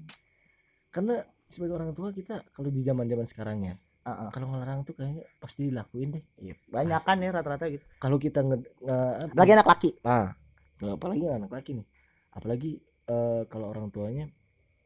[0.93, 3.75] Karena sebagai orang tua kita kalau di zaman zaman sekarang ya
[4.07, 4.31] Ah, ah.
[4.31, 6.25] kalau ngelarang tuh kayaknya pasti dilakuin deh.
[6.39, 7.83] Iya, banyak kan ya rata-rata gitu.
[7.99, 9.91] Kalau kita nge, nge- lagi anak laki.
[10.07, 10.31] Nah
[10.79, 11.87] kalau apalagi anak laki nih.
[12.31, 12.73] Apalagi
[13.11, 14.31] eh, kalau orang tuanya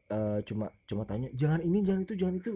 [0.09, 2.53] eh, cuma cuma tanya jangan ini jangan itu jangan itu.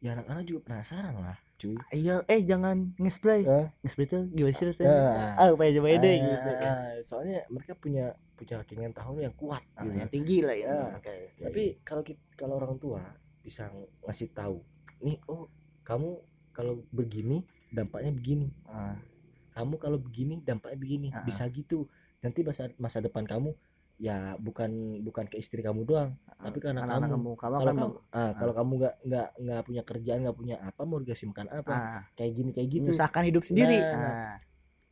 [0.00, 1.76] Ya anak-anak juga penasaran lah cuy.
[1.90, 3.42] Iya eh jangan nge-spray.
[3.42, 3.66] Eh?
[3.80, 4.92] nge-spray tuh gimana sih rasanya?
[5.34, 6.50] Ah upaya coba deh Eh, gitu.
[6.52, 9.96] eh, soalnya mereka punya punya keinginan tahu yang kuat Ah, gitu.
[9.96, 10.92] yang tinggi lah ya.
[10.92, 11.00] Ah,
[11.40, 13.00] tapi kalau kita kalau orang tua
[13.40, 13.72] bisa
[14.04, 14.60] ngasih tahu
[14.98, 15.48] nih oh
[15.80, 16.20] kamu
[16.52, 18.48] kalau begini dampaknya begini.
[18.64, 18.96] Ah,
[19.52, 21.08] kamu kalau begini dampaknya begini.
[21.10, 21.24] Ah.
[21.24, 21.88] bisa gitu.
[22.20, 23.56] Nanti masa masa depan kamu
[23.96, 27.16] ya bukan bukan ke istri kamu doang tapi ke anak anak-anak kamu.
[27.16, 27.30] kamu.
[27.32, 30.98] Kamu kalau kamu ah, kalau kamu nggak nggak nggak punya kerjaan nggak punya apa mau
[31.00, 32.88] dikasih makan apa ah, kayak gini kayak gitu.
[32.92, 33.78] Menyusahkan hidup sendiri.
[33.80, 34.12] Nah, nah.
[34.12, 34.36] Ah.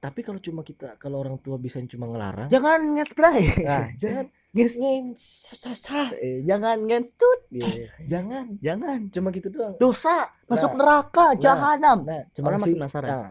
[0.00, 2.48] tapi kalau cuma kita kalau orang tua bisa cuma ngelarang.
[2.48, 3.40] Jangan nge-spray.
[3.64, 4.26] Nah, jangan.
[4.54, 7.40] Nges- ngen sah eh, jangan ngenstut
[8.06, 8.54] jangan.
[8.62, 9.10] Jangan.
[9.10, 9.74] Cuma gitu doang.
[9.76, 10.30] Dosa.
[10.48, 11.98] Masuk Nah, neraka nah, jahanam.
[12.08, 13.08] nah cuma orang penasaran.
[13.10, 13.30] nah,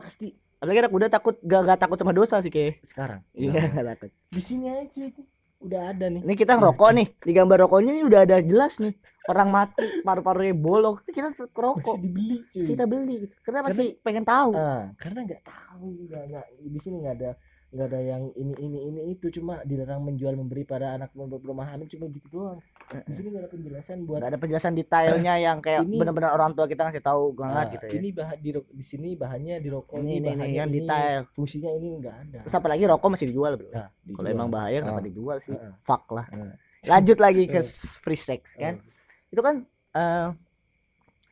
[0.00, 3.24] pasti apalagi anak udah takut gak, gak takut sama dosa sih kayak sekarang?
[3.32, 4.10] Iya Nah, gak takut.
[4.28, 5.24] Di sini aja itu.
[5.60, 6.24] Udah ada nih.
[6.24, 7.06] Ini kita ngerokok nih.
[7.20, 8.96] Di gambar rokoknya ini udah ada jelas nih.
[9.28, 10.96] Orang mati paru-parunya bolong.
[11.04, 12.64] Kita tetap masih rokok dibeli cuy.
[12.64, 13.34] Kita beli gitu.
[13.44, 14.50] karena Karena- masih pengen tahu.
[14.56, 16.46] Ah, karena nggak tahu nggak.
[16.64, 17.30] Di sini nggak ada
[17.70, 19.30] nggak ada yang ini ini ini itu.
[19.30, 22.58] Cuma dilarang menjual memberi pada anak belum hamil cuma gitu doang.
[22.90, 26.66] Di sini nggak ada penjelasan buat nggak ada penjelasan detailnya yang kayak benar-benar orang tua
[26.66, 27.92] kita ngasih tahu banget ah, gitu ya.
[28.02, 31.20] ini bahan di, di sini bahannya di rokok ini ini, ini yang ini, detail.
[31.30, 32.38] fungsinya ini nggak ada.
[32.42, 33.70] Terus apalagi rokok masih dijual bro.
[33.70, 35.06] Nah, kalau emang bahaya kenapa Ah.
[35.06, 35.54] dijual sih?
[35.54, 35.74] Ah.
[35.78, 36.26] fuck lah.
[36.34, 36.54] Ah.
[36.90, 37.60] lanjut lagi ke
[38.02, 38.82] free sex kan?
[38.82, 39.30] Ah.
[39.30, 39.54] itu kan
[39.94, 40.28] eh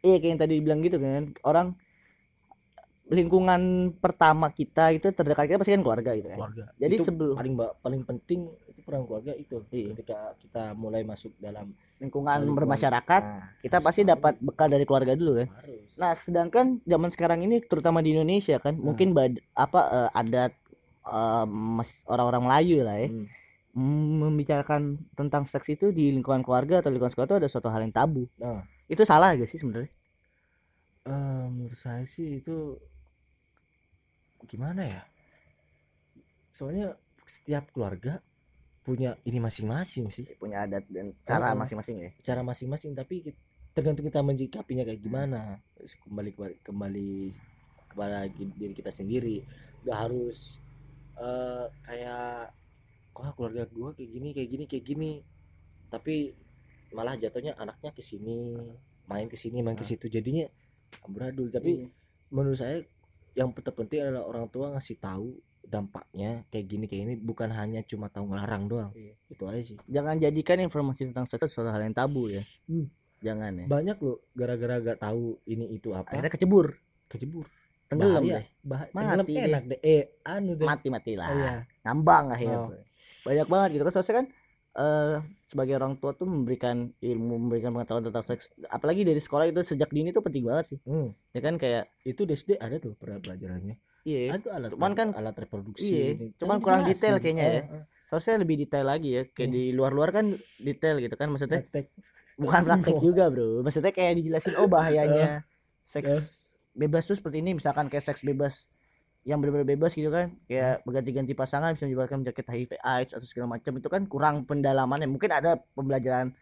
[0.06, 1.34] iya kayak yang tadi bilang gitu kan.
[1.42, 1.74] Orang
[3.08, 3.62] lingkungan
[3.96, 6.64] pertama kita itu terdekat kita pasti kan keluarga gitu kan keluarga.
[6.76, 9.64] Jadi itu sebelum paling paling penting itu peran keluarga itu.
[9.68, 9.96] Iya.
[9.96, 15.12] ketika kita mulai masuk dalam lingkungan lingkungan- bermasyarakat nah, kita pasti dapat bekal dari keluarga
[15.12, 15.90] dulu kan harus.
[15.96, 20.52] Nah sedangkan zaman sekarang ini terutama di Indonesia kan mungkin bad, apa eh, adat
[21.48, 23.24] mas- orang-orang Melayu lah ya Hmm.
[23.72, 27.80] mm, membicarakan tentang seks itu di lingkungan keluarga atau lingkungan sekolah itu ada suatu hal
[27.80, 28.28] yang tabu.
[28.36, 28.60] Nah.
[28.84, 29.88] Itu salah gak sih sebenarnya?
[31.04, 32.76] Eh, menurut saya sih itu
[34.48, 35.02] gimana ya?
[36.50, 38.18] Soalnya setiap keluarga
[38.82, 40.24] punya ini masing-masing sih.
[40.40, 41.60] Punya adat dan cara Oh.
[41.60, 42.10] masing-masing ya.
[42.24, 43.20] Cara masing-masing tapi
[43.70, 45.60] tergantung kita menjikapinya kayak gimana.
[45.76, 47.10] Terus kembali kembali kembali
[47.88, 49.44] kepada diri kita sendiri.
[49.84, 50.58] Nggak harus
[51.18, 52.54] eh, kayak
[53.12, 55.12] wah keluarga gua kayak gini kayak gini kayak gini?
[55.90, 56.30] Tapi
[56.90, 58.56] malah jatuhnya anaknya ke sini
[59.04, 59.88] main ke sini main ke Ah.
[59.88, 60.08] situ.
[60.08, 60.48] Jadinya
[61.04, 61.86] amburadul tapi Iya.
[62.30, 62.80] menurut saya
[63.38, 68.08] yang terpenting adalah orang tua ngasih tahu dampaknya kayak gini kayak ini bukan hanya cuma
[68.08, 68.90] tahu ngelarang doang.
[68.92, 69.14] Iya.
[69.28, 69.76] itu aja sih.
[69.86, 72.42] Jangan jadikan informasi tentang seks suatu hal yang tabu ya.
[72.66, 72.90] Hmm.
[73.18, 73.66] jangan ya.
[73.66, 76.08] Banyak loh gara-gara gak tahu ini itu apa.
[76.08, 76.66] Akhirnya kecebur.
[77.06, 77.46] Kejebur
[77.86, 78.34] tenggelam Bahaya.
[78.38, 78.46] deh.
[78.60, 79.44] Bah Mati tenggelam deh.
[79.44, 79.78] enak deh.
[79.80, 80.66] eh anu deh.
[80.66, 81.52] Mati mati lah iya.
[81.82, 82.70] Ngambang akhirnya Oh.
[83.22, 83.82] banyak banget gitu.
[83.84, 84.26] Kan soalnya kan
[84.74, 85.16] eh
[85.48, 89.88] sebagai orang tua tuh memberikan ilmu memberikan pengetahuan tentang seks apalagi dari sekolah itu sejak
[89.88, 94.30] dini tuh penting banget sih Hmm, ya kan kayak itu SD ada tuh pelajarannya iya
[94.30, 96.26] ada alat Cuman kan- alat reproduksi iya, ini.
[96.34, 97.00] cuman kurang dijelasin.
[97.00, 97.52] detail kayaknya ya.
[97.54, 99.56] Eh, eh, seharusnya lebih detail lagi ya kayak Hmm.
[99.56, 100.26] di luar-luar kan
[100.58, 101.86] detail gitu kan maksudnya praktek.
[102.36, 105.40] bukan praktek juga bro maksudnya kayak dijelasin oh bahayanya Eh.
[105.82, 106.12] seks
[106.70, 108.68] bebas tuh seperti ini misalkan kayak seks bebas
[109.28, 110.40] yang benar-benar bebas gitu kan Hmm.
[110.48, 115.04] kayak berganti-ganti pasangan bisa menyebabkan penyakit HIV AIDS atau segala macam itu kan kurang pendalamannya
[115.04, 116.32] mungkin ada pembelajaran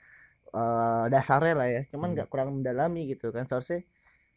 [0.55, 2.14] eh, dasarnya lah ya cuman Hmm.
[2.16, 3.83] nggak kurang mendalami gitu kan seharusnya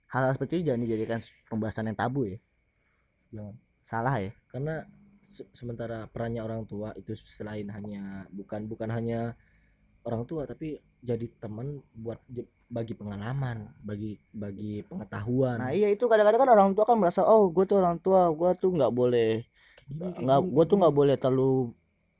[0.09, 2.37] hal, -hal seperti itu jangan dijadikan pembahasan yang tabu ya
[3.29, 3.55] Jangan.
[3.85, 4.75] salah ya karena
[5.21, 9.37] se- sementara perannya orang tua itu selain hanya bukan bukan hanya
[10.01, 12.17] orang tua tapi jadi teman buat
[12.69, 15.57] bagi pengalaman bagi bagi pengetahuan.
[15.57, 18.49] Nah iya itu kadang-kadang kan orang tua kan merasa oh gue tuh orang tua gue
[18.55, 19.41] tuh nggak boleh
[19.89, 21.73] nggak gue tuh nggak boleh terlalu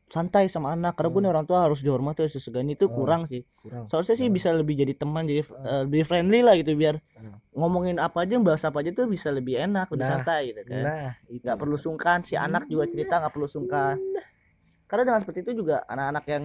[0.10, 0.98] santai sama anak.
[0.98, 1.32] Karena pun Hmm.
[1.32, 2.98] orang tua harus dihormati harus disegani itu Hmm.
[2.98, 3.46] kurang sih.
[3.62, 3.86] Kurang.
[3.86, 4.34] Seharusnya sih Hmm.
[4.34, 7.38] bisa lebih jadi teman jadi eh, lebih friendly lah gitu biar Hmm.
[7.54, 10.82] ngomongin apa aja bahas apa aja tuh bisa lebih enak lebih Nah, santai gitu kan.
[10.82, 11.46] nah itu.
[11.46, 14.02] Nggak perlu sungkan si anak juga cerita nggak perlu sungkan.
[14.90, 16.44] Karena dengan seperti itu juga anak-anak yang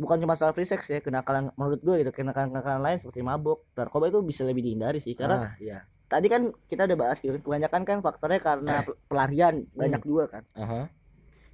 [0.00, 4.08] bukan cuma soal free sex ya kenakalan menurut gue gitu kenakalan-kenakalan lain seperti mabuk narkoba
[4.08, 5.84] itu bisa lebih dihindari sih karena ah, iya.
[6.08, 10.42] tadi kan kita udah bahas gitu kebanyakan kan faktornya karena pel- pelarian banyak juga kan.
[10.56, 10.88] Aha.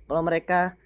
[0.06, 0.78] kalau mereka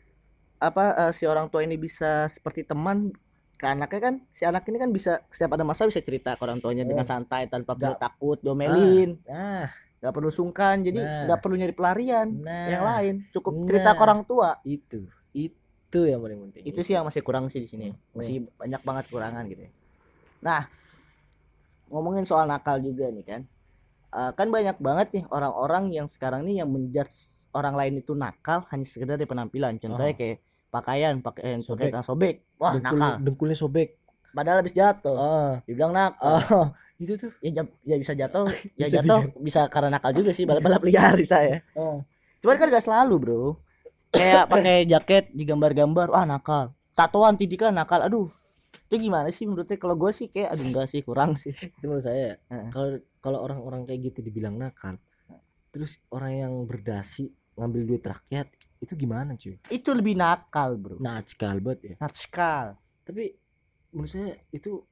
[0.56, 3.12] apa eh, si orang tua ini bisa seperti teman
[3.54, 6.58] ke anaknya kan si anak ini kan bisa setiap ada masalah bisa cerita ke orang
[6.58, 7.10] tuanya dengan Oh.
[7.12, 9.20] santai tanpa perlu takut domelin.
[9.28, 9.68] Nah
[10.00, 11.22] nggak perlu sungkan jadi Nah.
[11.28, 12.66] nggak perlu nyari pelarian nah.
[12.72, 13.14] yang lain.
[13.36, 14.04] Cukup cerita ke Nah.
[14.08, 14.56] orang tua.
[14.64, 15.04] Itu
[15.36, 15.59] itu
[15.98, 16.62] yang paling penting.
[16.62, 17.86] Itu sih yang masih kurang sih di sini.
[17.90, 17.98] Hmm.
[18.14, 19.72] masih banyak banget kurangan gitu ya.
[20.40, 20.60] nah
[21.88, 23.40] ngomongin soal nakal juga nih kan.
[24.10, 27.14] Eh, kan banyak banget nih orang-orang yang sekarang nih yang menjudge
[27.50, 29.74] orang lain itu nakal hanya sekedar dari penampilan.
[29.76, 30.18] Contohnya Oh.
[30.18, 30.36] kayak
[30.70, 31.90] pakaian pakaian Sobek.
[31.90, 32.34] sobek sobek.
[32.56, 33.12] Wah Dengkul, nakal.
[33.20, 33.88] dengkulnya sobek.
[34.30, 35.16] Padahal habis jatuh.
[35.16, 35.52] Ah.
[35.66, 36.38] Dibilang nakal.
[36.38, 36.66] Ah
[37.02, 37.32] itu tuh.
[37.40, 38.46] Ya, ya bisa jatuh
[38.78, 41.98] ya Bisa jatuh bisa karena nakal juga sih balap-balap liar bisa ya ah.
[42.40, 43.42] Cuman kan gak selalu bro
[44.10, 46.74] kayak pakai jaket digambar-gambar wah nakal.
[46.94, 48.02] Tatoan tidikan nakal.
[48.04, 48.28] Aduh
[48.90, 49.46] itu gimana sih?
[49.46, 51.54] Menurutnya kalau gue sih kayak aduh enggak sih kurang sih.
[51.54, 52.38] Itu menurut saya
[52.74, 54.98] kalau kalau orang-orang kayak gitu dibilang nakal
[55.70, 58.46] terus orang yang berdasi ngambil duit rakyat
[58.82, 59.56] itu gimana cuy?
[59.70, 60.96] Itu lebih nakal bro.
[60.98, 61.96] Nakal banget ya.
[62.02, 62.66] Nakal.
[63.06, 63.24] Tapi
[63.94, 64.82] menurut saya itu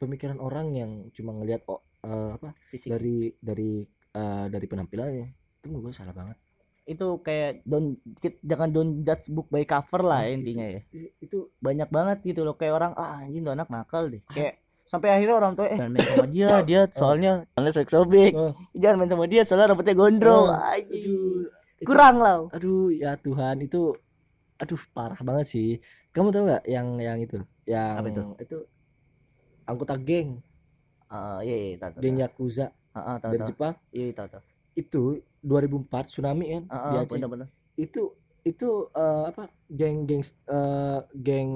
[0.00, 2.90] pemikiran orang yang cuma ngelihat oh, eh, apa fisik.
[2.90, 3.82] dari dari
[4.14, 5.26] eh, dari penampilannya
[5.62, 6.38] itu menurut gue salah banget
[6.82, 7.94] itu kayak don
[8.42, 10.80] jangan don't judge book by cover lah ya, intinya ya.
[10.90, 14.18] I- itu banyak banget gitu loh kayak orang ah anjing tuh anak nakal deh.
[14.26, 18.32] Kayak sampai akhirnya orang tua eh jangan main sama dia dia soalnya soalnya sobek sobek
[18.34, 20.46] oh, jangan main sama dia soalnya rambutnya gondrong.
[20.48, 21.46] Oh, aduh
[21.78, 22.50] itu- kurang lah.
[22.50, 23.94] Aduh ya Tuhan itu
[24.58, 25.70] aduh parah banget sih.
[26.10, 27.38] Kamu tahu nggak yang yang itu?
[27.64, 28.22] Yang Apa itu?
[28.38, 28.58] itu?
[29.64, 30.42] Anggota geng.
[31.06, 32.66] Ah, iya iya tahu tahu geng Yakuza.
[32.92, 33.48] Heeh, tahu dari tahu.
[33.54, 33.74] Jepang.
[33.88, 34.42] Iya tahu tahu.
[34.74, 35.02] Itu
[35.42, 37.10] 2004 tsunami kan Heeh, di Aceh.
[37.12, 38.02] bener-bener itu
[38.42, 41.50] itu eh, apa geng geng eh, geng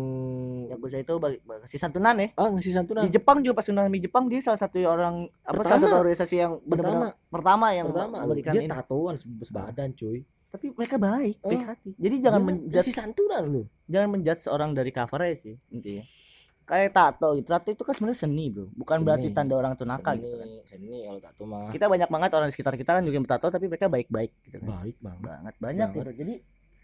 [0.68, 2.28] Yakuza itu bagi, kasih santunan ya?
[2.34, 3.02] Ah ngasih santunan.
[3.02, 5.82] Di Jepang juga pas tsunami Jepang dia salah satu orang apa salah Pertama.
[5.84, 7.66] satu organisasi yang benar-benar pertama.
[7.70, 8.16] yang pertama.
[8.22, 8.70] memberikan dia ini.
[8.70, 10.22] tatoan sebadan cuy.
[10.46, 11.66] Tapi mereka baik baik Oh.
[11.68, 11.90] hati.
[11.96, 13.62] Jadi jangan Dia menjudge santunan lu.
[13.84, 16.04] jangan menjudge seorang dari covernya sih intinya
[16.66, 17.46] kayak tato gitu.
[17.46, 18.66] Tato itu kan sebenarnya seni bro.
[18.72, 19.06] Bukan Seni.
[19.06, 20.48] berarti tanda orang itu nakal seni, gitu kan.
[20.66, 21.70] seni kalau tato mah.
[21.70, 24.56] Kita banyak banget orang di sekitar kita kan juga yang bertato tapi mereka baik-baik gitu
[24.58, 24.68] kan.
[24.76, 25.22] Baik banget.
[25.22, 25.54] Banget.
[25.56, 26.04] Banyak Banget.
[26.04, 26.18] gitu.
[26.18, 26.34] Jadi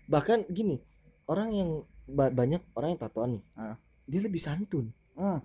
[0.05, 0.77] bahkan gini
[1.25, 1.71] orang yang
[2.05, 3.77] ba- banyak orang yang tatoan nih Ah.
[4.05, 4.87] dia lebih santun.
[5.13, 5.39] Hmm,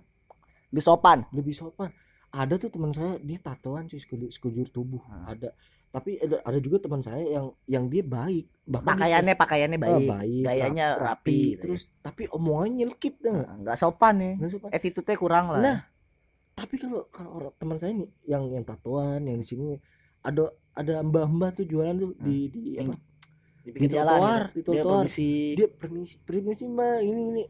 [0.70, 1.18] lebih sopan.
[1.30, 1.90] Lebih sopan.
[2.28, 5.02] Ada tuh teman saya dia tatoan cuy sekujur, sekujur tubuh.
[5.06, 5.32] Ah.
[5.32, 5.50] ada
[5.88, 8.44] tapi ada, ada juga teman saya yang yang dia baik.
[8.62, 10.10] Bahkan dia pakaiannya pakaiannya pas- ah, baik.
[10.10, 11.60] baik gayanya rap- rapi, gitu ya.
[11.60, 14.32] terus tapi omongannya nyelkit dah Nah, nggak sopan ya.
[14.36, 14.68] Nggak sopan.
[14.70, 15.60] Attitude-nya kurang lah.
[15.60, 15.78] Nah,
[16.54, 19.66] tapi kalau kalau orang teman saya nih yang yang tatoan yang di sini
[20.20, 22.96] ada ada mbah-mbah tuh jualan tuh di di Yang apa?
[23.58, 24.54] Di di trotoar, gitu.
[24.54, 24.96] di Dia trotoar.
[25.02, 25.30] permisi.
[25.54, 27.44] dia permisi permisi mbak ini ini.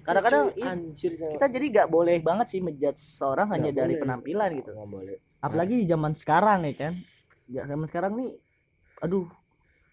[0.00, 3.92] Kadang-kadang cuy, i- anjir kita jadi nggak boleh banget sih menjudge seorang hanya Nggak dari
[3.92, 4.02] boleh.
[4.02, 4.70] penampilan gitu.
[4.72, 5.16] Nggak boleh.
[5.38, 6.94] Apalagi di zaman sekarang ya kan
[7.48, 8.36] Ya, zaman sekarang nih
[8.98, 9.24] aduh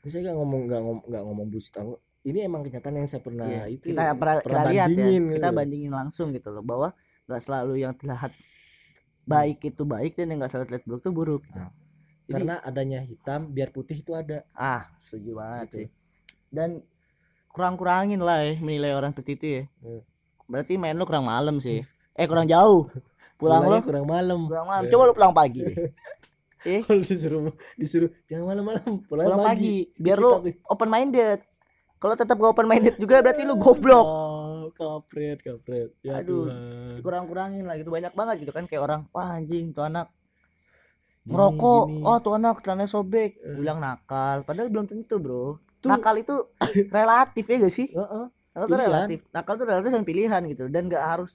[0.04, 1.78] saya nggak ngomong nggak ngomong nggak ngomong bullshit
[2.22, 5.48] ini emang kenyataan yang saya pernah Iya, itu kita pernah, kita lihat ya bandingin kita
[5.48, 5.58] gitu.
[5.58, 6.90] bandingin langsung gitu loh bahwa
[7.26, 8.32] nggak selalu yang terlihat
[9.24, 11.56] baik itu baik dan yang nggak selalu terlihat buruk itu buruk gitu.
[11.56, 11.70] Nah,
[12.26, 15.78] Jadi- karena adanya hitam biar putih itu ada ah setuju banget Gitu.
[15.78, 15.88] sih
[16.50, 16.70] dan
[17.48, 20.02] kurang-kurangin lah ya menilai orang seperti itu ya Hmm.
[20.46, 22.90] berarti main lu kurang malam sih eh kurang jauh
[23.40, 24.92] pulang Pulangnya kurang malam kurang malam Iya.
[24.92, 25.62] coba lu pulang pagi.
[26.66, 27.44] eh kalau disuruh
[27.76, 30.52] disuruh jangan malam-malam pulang, pulang pagi biar Dikit lu tapi.
[30.66, 31.40] open minded
[31.96, 34.08] kalau tetap gak open minded juga berarti lu goblok
[34.58, 35.94] Oh, kapret, kapret.
[36.02, 36.50] Ya Aduh.
[36.50, 37.00] Tuhan.
[37.00, 40.10] kurang-kurangin lah gitu banyak banget gitu kan kayak orang wah anjing tuh anak
[41.24, 42.02] gini.
[42.02, 43.56] oh tuh anak celananya sobek Eh.
[43.56, 45.88] bilang nakal padahal belum tentu bro Tuh.
[45.88, 46.36] nakal itu
[46.92, 48.26] relatif ya gak sih Heeh.
[48.52, 48.90] nakal tuh Pilihan.
[48.90, 51.32] relatif nakal tuh relatif dan pilihan gitu dan gak harus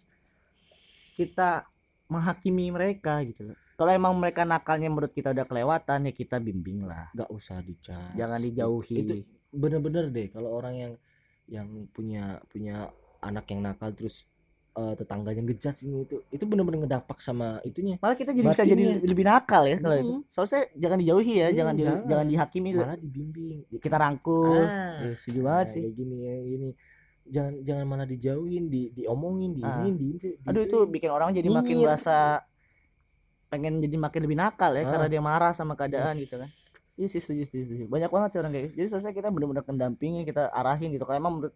[1.12, 1.62] kita
[2.06, 6.84] menghakimi mereka gitu loh kalau emang mereka nakalnya menurut kita udah kelewatan ya kita bimbing
[6.84, 7.08] lah.
[7.10, 8.12] Nggak usah dicas.
[8.12, 8.96] jangan dijauhi.
[8.98, 9.14] Itu
[9.50, 10.92] bener-bener deh kalau orang yang
[11.46, 14.28] yang punya punya anak yang nakal terus
[14.70, 17.96] eh, tetangganya ngejudge ini itu itu bener-bener ngedampak sama itunya.
[17.98, 19.08] Malah kita jadi bisa jadi Batinnya.
[19.08, 20.12] lebih nakal ya kalau itu.
[20.12, 20.22] Mm.
[20.28, 22.02] soalnya jangan dijauhi ya Hmm, jangan di, jangan.
[22.06, 22.70] jangan dihakimi.
[22.76, 23.58] Malah dibimbing.
[23.74, 24.60] Kita rangkul.
[24.60, 25.82] Ah, Ya, setuju banget nah, sih.
[25.82, 26.68] kayak gini ya gini.
[27.26, 29.80] Jangan jangan malah dijauhin di diomongin di Ah.
[29.80, 30.78] ini di, di, aduh itu.
[30.84, 32.42] bikin orang jadi makin merasa
[33.50, 34.90] pengen jadi makin lebih nakal ya Ah.
[34.94, 36.48] karena dia marah sama keadaan gitu kan
[36.94, 38.74] iya sih setuju, setuju, banyak banget sih orang kayak gitu.
[38.78, 41.54] jadi selesai kita benar-benar kendampingin kita arahin gitu kalau emang menurut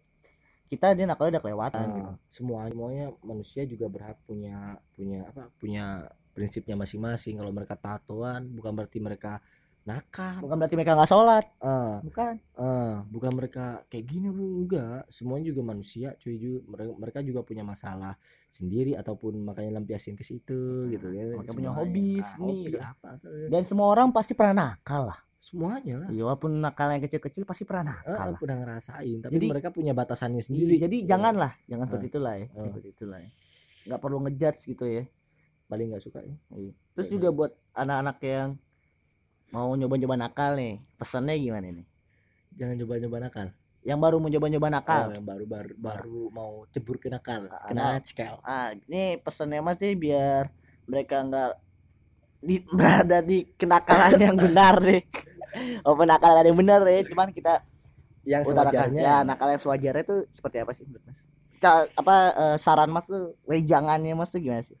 [0.65, 2.09] kita dia nakalnya udah kelewatan gitu.
[2.09, 8.49] Nah, semua semuanya manusia juga berhak punya punya apa punya prinsipnya masing-masing kalau mereka tatoan
[8.51, 9.39] bukan berarti mereka
[9.85, 10.41] nakal.
[10.41, 11.45] Bukan berarti mereka nggak sholat.
[11.59, 12.33] Ah, bukan.
[12.53, 15.05] Ah, bukan mereka kayak gini enggak.
[15.07, 16.59] Semuanya juga manusia cuy juga
[16.97, 18.17] mereka, juga punya masalah
[18.49, 21.37] sendiri ataupun makanya lampiasin ke situ gitu ya.
[21.37, 23.09] mereka punya hobi Ah, seni hobi apa
[23.47, 25.19] dan semua orang pasti pernah nakal lah.
[25.37, 26.09] Semuanya lah.
[26.09, 28.39] Iya walaupun nakal yang kecil-kecil pasti pernah Ah, nakal lah.
[28.41, 30.75] udah ngerasain tapi Jadi- mereka punya batasannya Jadi, sendiri.
[30.81, 31.07] jadi Iya.
[31.07, 31.87] janganlah jangan Ah.
[31.87, 32.63] seperti itulah ya Ah.
[32.65, 33.29] seperti itulah ya.
[33.85, 35.03] Nggak perlu ngejudge gitu ya.
[35.65, 36.33] Paling nggak suka ya.
[36.51, 36.73] Iya.
[36.91, 38.49] terus Iya, juga buat anak-anak yang
[39.55, 40.83] mau nyoba-nyoba nakal nih.
[40.99, 41.87] Pesannya gimana nih?
[42.59, 43.47] Jangan coba-coba nakal.
[43.87, 45.05] Yang baru mau nyoba-nyoba nakal?
[45.07, 47.47] Oh, yang baru baru baru mau cebur ke nakal.
[47.47, 50.51] Ah, kena nakal ah ini pesannya mas nih biar
[50.89, 51.51] mereka nggak
[52.43, 55.05] di, berada di kenakalan yang benar nih.
[55.87, 57.05] Oh penakalan yang benar ya.
[57.07, 57.63] Cuman kita
[58.27, 58.99] yang sewajarnya.
[58.99, 61.19] Ya nakal yang sewajarnya itu seperti apa sih menurut mas
[61.97, 64.77] apa eh, saran mas tuh wejangannya mas tuh gimana sih?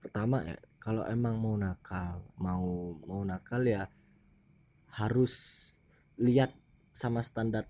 [0.00, 2.64] Pertama ya kalau emang mau nakal mau
[3.02, 3.84] mau nakal ya
[4.90, 5.32] harus
[6.16, 6.50] lihat
[6.90, 7.68] sama standar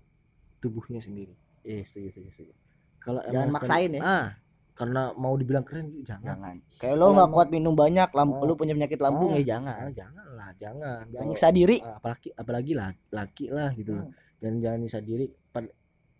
[0.57, 2.53] tubuhnya sendiri iya setuju setuju setuju
[2.97, 4.01] kalau Jangan emang maksain ya.
[4.01, 4.27] ah
[4.71, 8.47] karena mau dibilang keren jangan jangan kayak lo nggak kuat minum banyak lampu Oh.
[8.47, 9.37] lu punya penyakit lambung Ah.
[9.37, 13.69] ya jangan Ah, jangan lah jangan jangan nyiksa diri ah, apalagi apalagi lah laki lah
[13.73, 14.09] gitu Hmm.
[14.39, 15.27] jangan jangan nyiksa diri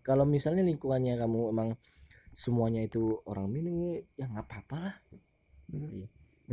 [0.01, 1.69] kalau misalnya lingkungannya kamu emang
[2.31, 3.73] semuanya itu orang minum
[4.11, 4.95] ya nggak apa-apa lah
[5.71, 6.10] Iya.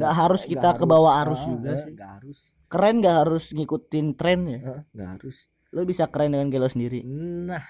[0.08, 1.92] Nggak harus kita ke bawah arus juga sih.
[1.92, 2.38] nggak harus.
[2.66, 4.58] Keren nggak harus ngikutin tren ya?
[4.88, 5.36] Nggak harus.
[5.68, 7.04] Lo bisa keren dengan gelo sendiri.
[7.04, 7.60] Nah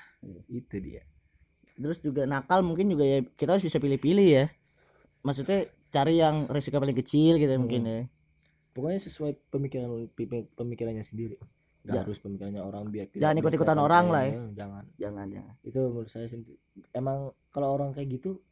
[0.47, 1.03] itu dia.
[1.75, 4.47] Terus juga nakal mungkin juga ya kita harus bisa pilih-pilih ya.
[5.21, 7.61] Maksudnya cari yang resiko paling kecil gitu Hmm.
[7.61, 8.01] mungkin ya.
[8.71, 11.39] Pokoknya sesuai pemikiran pemi- pemikirannya sendiri.
[11.81, 12.03] Nggak Ya.
[12.03, 14.33] harus pemikirannya orang biar tidak- Jangan ikut-ikutan kelihatan orang lah ya.
[14.57, 14.85] jangan.
[14.97, 15.55] Jangan jangan.
[15.63, 16.59] Itu menurut saya sendiri.
[16.93, 18.43] Emang kalau orang kayak gitu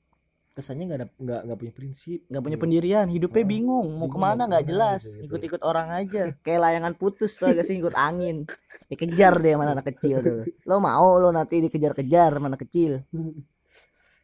[0.57, 4.17] kesannya nggak ada nggak nggak punya prinsip nggak punya pendirian hidupnya Ah, bingung mau ke
[4.17, 8.49] mana nggak jelas gitu, ikut-ikut orang aja kayak layangan putus tuh gak sih ikut angin
[8.89, 13.05] dikejar deh mana anak kecil tuh lo mau lo nanti dikejar-kejar mana kecil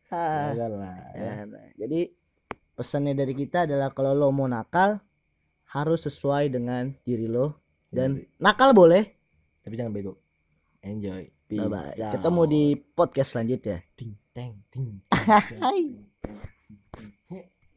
[0.08, 0.52] Ah.
[0.52, 1.24] Jangan lah ya.
[1.24, 2.00] Ya, nah, jadi
[2.72, 5.00] pesannya dari kita adalah kalau lo mau nakal
[5.68, 7.56] harus sesuai dengan diri lo
[7.88, 8.36] dan Sendiri.
[8.36, 9.08] nakal boleh.
[9.60, 10.20] tapi jangan bego
[10.80, 11.96] enjoy Bye bye.
[12.12, 13.80] Ketemu di podcast selanjutnya.
[13.92, 15.00] ting teng ting
[15.64, 16.01] Hai.